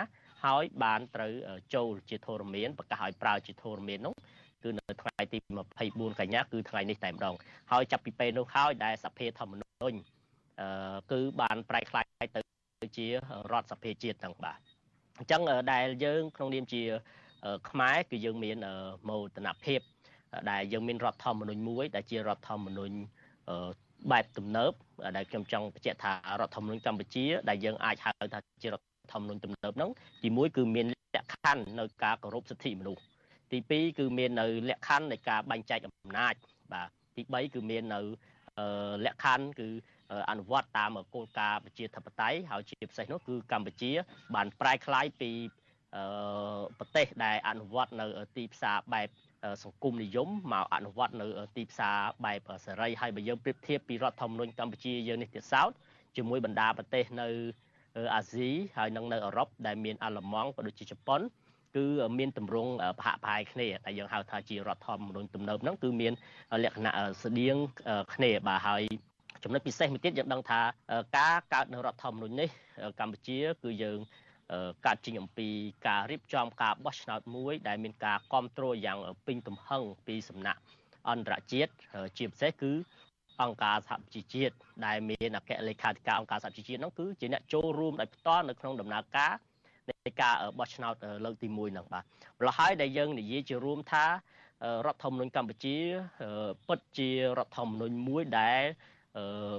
[0.45, 1.33] ហើយបានត្រូវ
[1.75, 4.15] ចូលជាធរមានប្រកាសឲ្យប្រើជាធរមាននោះ
[4.67, 5.39] គឺនៅថ្ងៃទី
[5.79, 7.35] 24កញ្ញាគឺថ្ងៃនេះតែម្ដង
[7.73, 9.97] ហើយចាប់ពីពេលនោះហើយដែលសភាធម្មនុញ្ញ
[10.61, 12.05] អឺគឺបានប្រែក្លាយ
[12.37, 12.41] ទៅ
[12.97, 13.07] ជា
[13.53, 14.59] រដ្ឋសភាជាតិទាំងបាទ
[15.19, 15.43] អញ្ចឹង
[15.73, 16.83] ដែលយើងក្នុងនាមជា
[17.71, 18.57] ខ្មែរគឺយើងមាន
[19.09, 19.81] មោទនភាព
[20.51, 22.95] ដែលយើងមានរដ្ឋធម្មនុញ្ញមួយដែលជារដ្ឋធម្មនុញ្ញ
[24.13, 24.73] បែបទំនើប
[25.17, 29.91] ដែលខ្ញុំចង់បញ្ជាក់ថារដ្ឋធម្មនុញ្ញកម្ពុជា ដែលយើងអាចហៅថាជារដ្ឋធម្មនុញ្ញទំនើបហ្នឹង
[30.23, 33.03] ទី1គឺមានលក្ខខណ្ឌនៅការគោរពសិទ្ធិមនុស្ស
[33.53, 36.35] ទី2គឺមាននៅលក្ខខណ្ឌនៃការបែងចែកអំណាច
[36.73, 38.01] បាទទី3គឺមាននៅ
[39.07, 39.69] លក្ខខណ្ឌគឺ
[40.31, 43.93] អនុវត្តតាមគោលការណ៍ប្រជាធិបតេយ្យហើយជាពិសេសនោះគឺកម្ពុជា
[44.35, 45.31] បានប្រែក្លាយពី
[46.79, 49.09] ប្រទេសដែលអនុវត្តនៅទីផ្សារបែប
[49.65, 51.27] សង្គមនិយមមកអនុវត្តនៅ
[51.57, 55.71] ទីផ្សារបែបសេរីហើយបើយើងប្រៀបធៀបពីរដ្ឋធម្មនុញ្ញកម្ពុជាយើងនេះទៀតសោត
[56.17, 57.29] ជាមួយបណ្ដាប្រទេសនៅ
[58.15, 61.21] អាស៊ីហើយនិងនៅអឺរ៉ុបដែលមានអាល្លឺម៉ង់ក៏ដូចជាជប៉ុន
[61.77, 61.87] គឺ
[62.19, 66.13] មានទម្រង់ប្រហាក់ប្រហែលគ្នាដែលយើងហៅថាជារដ្ឋធម្មនុញ្ញទំនើបហ្នឹងគឺមាន
[66.65, 67.57] លក្ខណៈស្តៀង
[68.15, 68.83] គ្នាបាទហើយ
[69.45, 70.61] ចំណុចពិសេសមួយទៀតយើងដឹងថា
[71.19, 72.49] ការកើតនៅរដ្ឋធម្មនុញ្ញនេះ
[73.01, 73.99] កម្ពុជា គឺយើង
[74.87, 75.49] កើតចេញអំពី
[75.87, 80.61] ការរៀបចំការបោះឆ្នោតមួយ ដែលមានការគ្រប់គ្រងយ៉ាងពេញទំហឹងពីសំណាក់
[81.11, 81.73] អន្តរជាតិ
[82.19, 82.73] ជាពិសេសគឺ
[83.43, 84.55] អង្គការសហប្រជាជាតិ
[84.87, 89.33] ដែលមានអគ្គលេខាធិការអង្គការសហប្រជាជាតិនោះគឺជាអ្នកចូលរួមដោយផ្ទាល់នៅក្នុងដំណើរការ
[89.89, 92.05] នៃការបោះឆ្នោតលើកទី1ហ្នឹងបាទ
[92.39, 94.11] ម្ល៉េះហើយដែលយើងនិយាយជារួមថារ
[94.93, 95.77] ដ្ឋធម្មនុញ្ញកម្ពុជា
[96.69, 98.63] ពិតជារដ្ឋធម្មនុញ្ញមួយដែល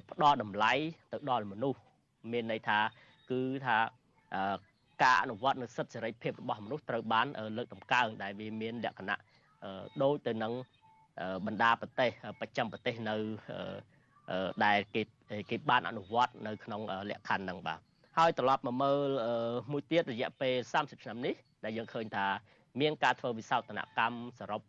[0.09, 0.73] ផ្ដល់តម្លៃ
[1.11, 1.80] ទៅដល់មនុស្ស
[2.32, 2.80] មានន័យថា
[3.32, 3.78] គឺថា
[5.03, 9.19] ការអនុវត្តនៅសិទ្ធិសេរីភាពរបស់មនុស្សត្រូវបានលើកតម្កើងដែលវាមានលក្ខណៈ
[10.03, 10.53] ដូចទៅនឹង
[11.45, 12.09] បណ្ដាប្រទេស
[12.39, 13.15] ប្រចាំប្រទេសនៅ
[14.65, 15.01] ដែលគេ
[15.49, 17.80] គេបានអនុវត្តនៅក្នុងលក្ខខណ្ឌហ្នឹងបាទ
[18.22, 19.07] ហើយត្រឡប់មកមើល
[19.72, 22.26] មួយទៀតរយៈពេល30ឆ្នាំនេះដែលយើងឃើញថា
[22.82, 24.61] មានការធ្វើវិសោធនកម្មសរុប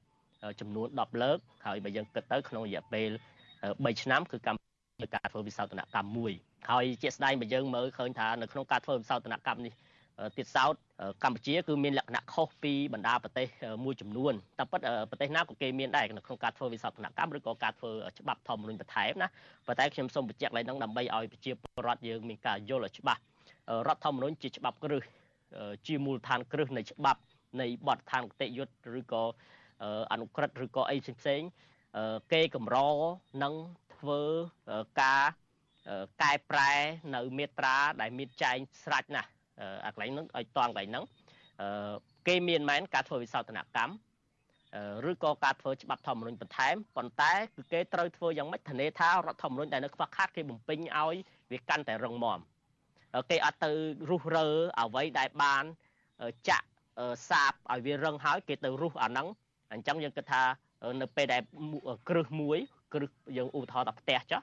[0.61, 3.11] ចំនួន10លើកហើយបើយើងគិតទៅក្នុងរយៈពេល
[3.55, 6.33] 3ឆ្នាំគឺកម្មការធ្វើវិសោធនកម្មមួយ
[6.71, 9.75] ហើយជាក់ស្ដែងបើយើងមើលឃើញថានៅក្នុងការធ្វើវិសោធនកម្មនេះ
[10.37, 10.75] ទៀតសោត
[11.25, 13.47] កម្ពុជាគឺមានលក្ខណៈខុសពីបណ្ដាប្រទេស
[13.85, 14.81] មួយចំនួនតែពិត
[15.11, 19.29] ប្រទេសណាក៏គេមានដែរនៅក្នុងការធ្វើវិសោធនកម្មឬក៏ការធ្វើច្បាប់ធម្មនុញ្ញបន្ថែមណា
[19.67, 23.21] ប៉ុន្តែខ្ញុំសូមបញ្ជាក់ឡើងនឹងដើម្បីឲ្យប្រជាពលរដ្ឋយើងមានការយល់ឲ្យច្បាស់
[23.87, 25.03] រដ្ឋធម្មនុញ្ញជាច្បាប់គ្រឹះ
[25.87, 27.21] ជាមូលដ្ឋានគ្រឹះនៃច្បាប់
[27.61, 29.23] នៃបទដ្ឋានគតិយុត្តឬក៏
[30.13, 31.49] អនុក្រឹត្យឬក៏អីផ្សេងៗ
[32.33, 32.77] គេកម្រ
[33.43, 33.55] នឹង
[33.95, 34.21] ធ្វើ
[35.03, 35.25] ការ
[36.23, 36.71] កែប្រែ
[37.15, 39.31] នៅមេត្រាដែលមានចែងស្រាច់ណាស់
[39.87, 41.05] អាកន្លែងហ្នឹងឲ្យតង់កន្លែងហ្នឹង
[42.29, 43.95] គេមានមែនការធ្វើវិសោធនកម្ម
[45.11, 51.17] ឬក៏ការធ្វើច្បាប់ធម្មនុញ្ញបន្ថែមប៉ុន្តែគឺគេត្រូវធ្វើយ៉ាងម៉េចធានាថារដ្ឋធម្មនុញ្ញដែលនៅខ្វះខាតគេបំពេញឲ្យ
[51.53, 52.39] វាកាន់តែរឹងមាំ
[53.31, 53.71] គេអត់ទៅ
[54.11, 54.47] រុះរើ
[54.81, 55.65] អ្វីដែលបាន
[56.49, 56.67] ចាក់
[57.29, 59.27] សាបឲ្យវារឹងហើយគេទៅរុះអាហ្នឹង
[59.73, 60.43] អញ្ចឹងយើងគិតថា
[61.01, 61.43] នៅពេលដែល
[62.09, 62.59] គ្រឹះមួយ
[62.95, 64.41] គ្រឹះយើងឧទាហរណ៍ថាផ្ទះចុះ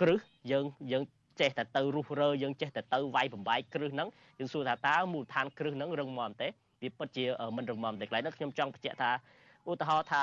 [0.00, 0.18] គ្រឹះ
[0.52, 1.04] យើងយើង
[1.40, 6.48] ចេះតែទៅរុះរើយើងចេះតែទៅវាយបំបែកគ្រឹះហ្នឹងយើងសួរថាតើមូលដ្ឋានគ្រឹះហ្នឹងរឹងមាំទេ
[6.82, 7.24] វាពិតជា
[7.56, 9.10] មិនរឹងមាំទេកន្លែងហ្នឹងខ្ញុំចង់បញ្ជាក់ថា
[9.70, 10.22] ឧទាហរណ៍ថា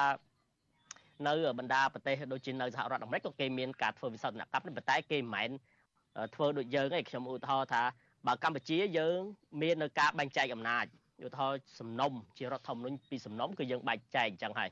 [1.27, 5.49] នៅបណ្ដាប្រទេសដូចជានៅសហរដ្ឋអាមេរិកក៏គេមានការធ្វើវិសោធនកម្មប៉ុន្តែគេមិនមែន
[6.35, 7.83] ធ្វើដូចយើងទេខ្ញុំឧទាហរណ៍ថា
[8.27, 9.19] បើកម្ពុជាយើង
[9.61, 10.85] មាននៅការបែងចែកអំណាច
[11.25, 14.69] ឧទាហរណ៍សំណុំជារដ្ឋធម្មនុញ្ញពីសំណុំគឺយើងបែងចែកអញ្ចឹងហើយ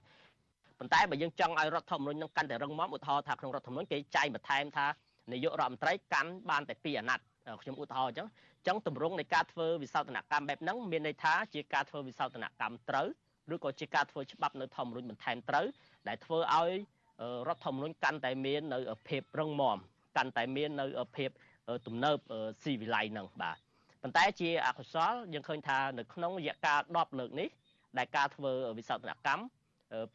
[0.80, 4.88] ប៉ុន្តែបើយើងចង់ឲ្យរដ្ឋធម្មនុញ្ញនឹងកាន់តែរឹងមាំឧទាហរណ៍ថាក្នុងរដ្ឋធម្មនុញ្ញគេចែងបន្ថែមថា
[5.32, 7.26] នាយករដ្ឋមន្ត្រីកាន់បានតែ2អាណត្តិ
[7.62, 8.28] ខ្ញុំឧទាហរណ៍អញ្ចឹង
[8.58, 13.08] អញ្ចឹងទម្រង់នៃការធ្វើវិសោធនកម្មបែបហ្នឹងមានន័យថាជាការធ្វើវិសោធនកម្មត្រូវ
[13.54, 15.66] ឬក៏ជាការធ្វើច្បាប់នៅធម្មនុញ្ញបន្ថែមត្រូវ
[16.08, 16.72] ដែលធ្វើឲ្យ
[17.48, 19.78] រដ្ឋធម្មនុញ្ញកាន់តែមាននៅភាពរឹងមាំ
[20.20, 20.86] កាន់តែមាននៅ
[21.18, 21.30] ភាព
[21.88, 22.18] ទំនើប
[22.64, 23.58] ស៊ីវិល័យហ្នឹងបាទ
[24.04, 27.50] ប៉ុន្តែជាអកុសលយើងឃើញថានៅក្នុងរយៈកាល10លើកនេះ
[27.98, 29.44] ដែលការធ្វើវិសោធនកម្ម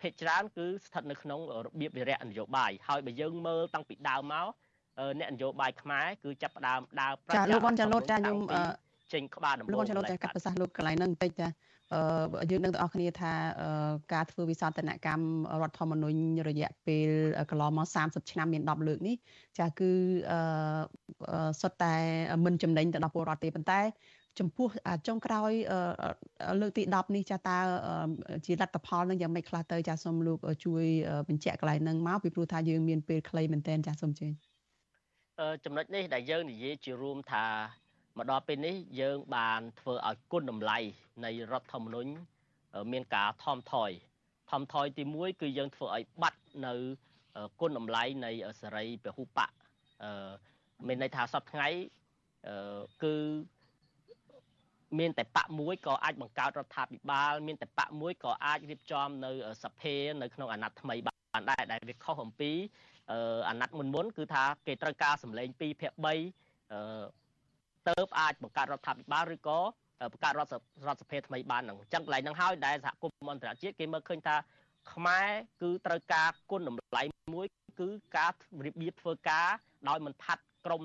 [0.00, 4.46] ភាគច្រើនគឺស្ថិតនៅក្នុងរបៀបវិរៈនយោបាយហើយបើយើងមើលតាំងពីដើមមក
[5.20, 8.38] អ្នកនយោបាយខ្មែរគឺចាប់ផ្ដើមដើរប្រាចាលោកវ៉ាន់ចាឡូតចាខ្ញុំ
[9.12, 11.73] ចេញក្បាលដំបូងលោកវ៉ាន់ចាឡូតចាកាត់ប្រសាសន៍លោកកន្លែងហ្នឹងបន្តិចចាអឺ
[12.50, 13.32] យើងនឹងទាំងអស់គ្នាថា
[14.12, 15.24] ការធ្វើវិសោធនកម្ម
[15.62, 17.08] រដ្ឋធម្មនុញ្ញរយៈពេល
[17.50, 19.16] កន្លងមក30ឆ្នាំមាន10លើកនេះ
[19.58, 19.90] ចាគឺ
[20.32, 21.94] អឺសុទ្ធតែ
[22.44, 23.80] មិនចំណេញទៅដល់ពលរដ្ឋទេប៉ុន្តែ
[24.38, 24.68] ចំពោះ
[25.06, 25.52] ចុងក្រោយ
[26.60, 27.58] លើកទី10នេះចាតើ
[28.46, 30.84] ជាលទ្ធផលនឹងយ៉ាងម៉េចខ្លះទៅចាសូមលោកជួយ
[31.28, 34.28] បញ្ជាក់កន្លែងហ្នឹងមកពីព្រោះថាយើងមានពេលខ្លីមែនតើចាសូមជឿ
[35.64, 37.44] ចំណុចនេះដែលយើងនិយាយជារួមថា
[38.18, 40.78] មកដល់ពេលនេះយើងបានធ្វើឲ្យគុណតម្លៃ
[41.24, 42.10] នៃរដ្ឋធម្មនុញ្ញ
[42.92, 43.90] មានការថមថយ
[44.50, 46.72] ថមថយទី1គឺយើងធ្វើឲ្យបាត់នៅ
[47.60, 49.50] គុណតម្លៃនៃសេរីពហុបក
[50.86, 51.68] មានន័យថាសប្តាហ៍ថ្ងៃ
[53.04, 53.14] គឺ
[54.98, 59.30] មានតែបកមួយក៏អាចបង្កើតរដ្ឋាភិបាល មានតែបកមួយក៏អាចរៀបចំនៅ
[59.62, 62.52] សភានៅក្នុងអាណត្តិថ្មីបានដែរដែលវាខុសអំពី
[63.48, 67.23] អាណត្តិមុនមុនគឺថាគេត្រូវការសម្លេង2ភាគ3
[67.88, 69.58] ទៅអាចបង្កើតរដ្ឋាភិបាលឬក៏
[70.12, 70.52] បង្កើតរដ្ឋ
[70.86, 74.36] រដ្ឋសភាថ្មីបានហ្នឹងអញ្ចឹងកន្លែងហ្នឹងហើយដែលសហគមន៍អន្តរជាតិគេមើលឃើញថា
[74.92, 75.28] ខ្មែរ
[75.62, 77.02] គឺត្រូវការគុណតម្លៃ
[77.34, 77.46] មួយ
[77.80, 78.30] គឺការ
[78.64, 79.48] របៀបធ្វើការ
[79.88, 80.80] ដោយមិនថាត់ក្រុម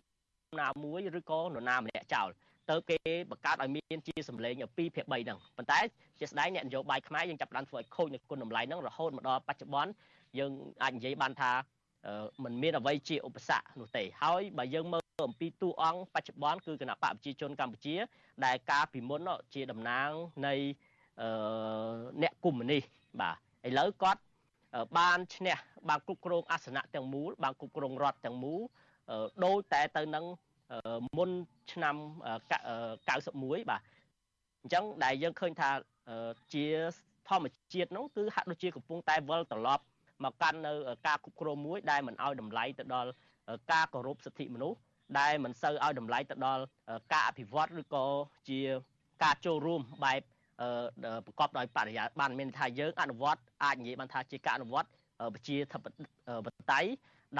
[0.62, 2.30] ណាមួយឬក៏នរណាម្នាក់ចោល
[2.70, 2.98] ទៅគេ
[3.32, 5.80] បង្កើតឲ្យមានជាសម្លេង2ភាគ3ហ្នឹងប៉ុន្តែ
[6.20, 9.92] ជាស្ដែងអ្នកនយោបាយខ្មែរយើងចាប់ផ្ដើមធ្វើឲ្យខូចនៅគុណតម្លៃហ្នឹងរហូតមកដល់បច្ចុប្បន្ន
[10.40, 10.52] យើង
[10.84, 11.52] អាចនិយាយបានថា
[12.44, 17.96] มันមានអ្វីជាឧបសគ្គនោះទេហើយបើយើងមើល អំពីតួអង្គបច្ចុប្បន្នគឺគណៈបកប្រជាជនកម្ពុជា
[18.46, 19.22] ដែលកាលពីមុន
[19.54, 20.10] ជាតំណាង
[20.48, 20.54] នៃ
[22.22, 22.84] អ្នកកុម្មុយនីស
[23.22, 23.36] បាទ
[23.68, 24.22] ឥឡូវគាត់
[24.98, 25.58] បានឈ្នះ
[25.90, 28.62] បានគ្រប់គ្រងអាសនៈទាំងមូលបានគ្រប់គ្រងរដ្ឋទាំងមូល
[29.46, 30.26] ដូចតែទៅនឹង
[31.18, 31.30] មុន
[31.72, 31.96] ឆ្នាំ
[32.98, 33.82] 91បាទ
[34.62, 35.70] អញ្ចឹងដែលយើងឃើញថា
[36.54, 36.66] ជា
[37.28, 39.84] ធម្មជាតិនោះគឺហាក់ដូចជាកំពុងតែវិលត្រឡប់
[40.24, 40.74] មកកាន់នៅ
[41.08, 43.10] ការគ្រប់គ្រងមួយដែលមិនឲ្យតម្លៃទៅដល់
[43.72, 44.78] ការគោរពសិទ្ធិមនុស្ស
[45.20, 46.64] ដែលមិនសូវឲ្យតម្លៃទៅដល់
[47.14, 48.06] ការអភិវឌ្ឍឬក៏
[48.50, 48.60] ជា
[49.24, 50.22] ការចូលរួមបែប
[51.26, 54.90] ប្រកបដោយបរិយាបានមានថាយើងអនុវត្តអាចនិយាយបានថាជាការអនុវត្ត
[55.36, 55.86] ប្រជាធិប
[56.72, 56.90] តេយ្យ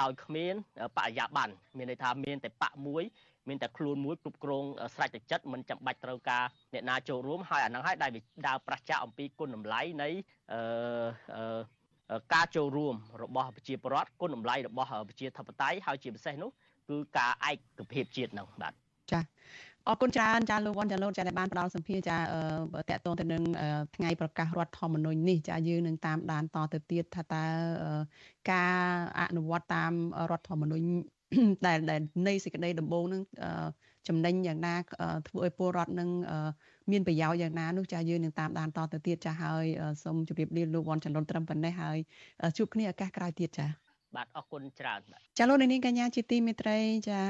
[0.00, 0.54] ដោយគ្មាន
[0.96, 3.04] បរិយាបន្នមានន័យថាមានតែបកមួយ
[3.48, 4.64] មានតែខ្លួនមួយគ្រប់គ្រង
[4.94, 8.10] ស្រេចទឹកចិត្តមិនចាំបាច់ត្រូវការអ្នកណាចូលរួមហើយអាហ្នឹងហើយដែល
[8.46, 10.08] ដើរប្រឆាំងអំពីគុណតម្លៃនៃ
[10.52, 16.50] អឺការចូលរួមរបស់ប្រជាពលរដ្ឋគុណតម្លៃរបស់ប្រជាធិបតេយ្យហើយជាពិសេសនោះ
[16.88, 18.72] គឺការឯកភាពជាតិនឹងបាទ
[19.12, 19.20] ចា
[19.88, 22.20] អរគុណច្រើនចាលោកវ៉ាន់ចាលោកចាដែលបានផ្ដល់សម្ភារចាត
[22.90, 23.42] កតងទៅនឹង
[23.96, 27.44] ថ្ងៃប្រកាសរដ្ឋធម្មនុញ្ញនេះចាយើងនឹងតាមដានតទៅទៀតថាតើ
[28.52, 28.78] ការ
[29.20, 29.92] អនុវត្តតាម
[30.30, 30.86] រដ្ឋធម្មនុញ្ញ
[31.66, 31.78] ដែល
[32.26, 33.22] នៃសេចក្តីដំបូងនឹង
[34.08, 34.74] ចំណេញយ៉ាងណា
[35.28, 36.10] ធ្វើឲ្យពលរដ្ឋនឹង
[36.90, 39.64] មានប្រយោជន៍យ៉ាងណានោះចាយើងនឹងតាមដានតទៅទៀតចាហើយ
[40.02, 41.98] សូមជម្រាបលាលោកវ៉ាន់ចន្ទលត្រឹមប៉ុណ្ណេះហើយ
[42.56, 43.66] ជួបគ្នាឱកាសក្រោយទៀតចា
[44.16, 47.20] បាទអរគុណច្រើនបាទចាលោកនាងកញ្ញាជាទីមេត្រីចា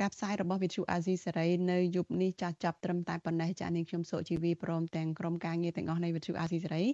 [0.00, 6.84] ការផ្សាយរបស់វិទ្យុអាស៊ីសេរីនៅយប់នេះចាចាប់ត្រឹមតែប៉ុណ្ណេះចានាងខ្ញុំសុជីវីព្រមទាំងក្រុមការងារទាំងអស់នៃវិទ្យុអាស៊ីសេរី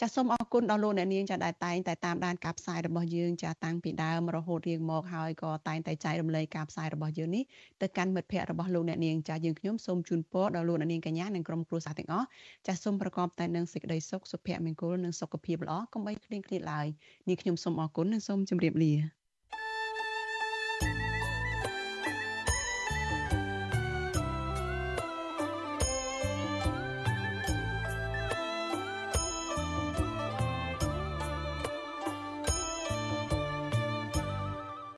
[0.00, 7.44] ចាសូមអរគុណដល់លោកអ្នកនាងចាដែលតែងតែតាមដានការផ្សាយរបស់យើងចាតាំងពីដើមរហូតរៀងមកហើយក៏តែងតែចែករំលែកការផ្សាយរបស់យើងនេះ
[7.82, 12.26] ទៅកាន់មិត្តភ័ក្តិរបស់លោកអ្នកនាងចាយើងខ្ញុំសូមជូនពរដល់លោកអ្នកនាងកញ្ញានិងក្រុមគ្រួសារទាំងអស់
[12.66, 16.86] ចាសូមប្រកបតែនឹងសេចក្តីសុខសុភមង្គលនិងសុខភាពល្អកុំបីឃ្លៀងឃ្លាតឡើយ
[17.28, 18.92] នាងខ្ញុំសូមអរគុណនិងសូមជម្រាបលា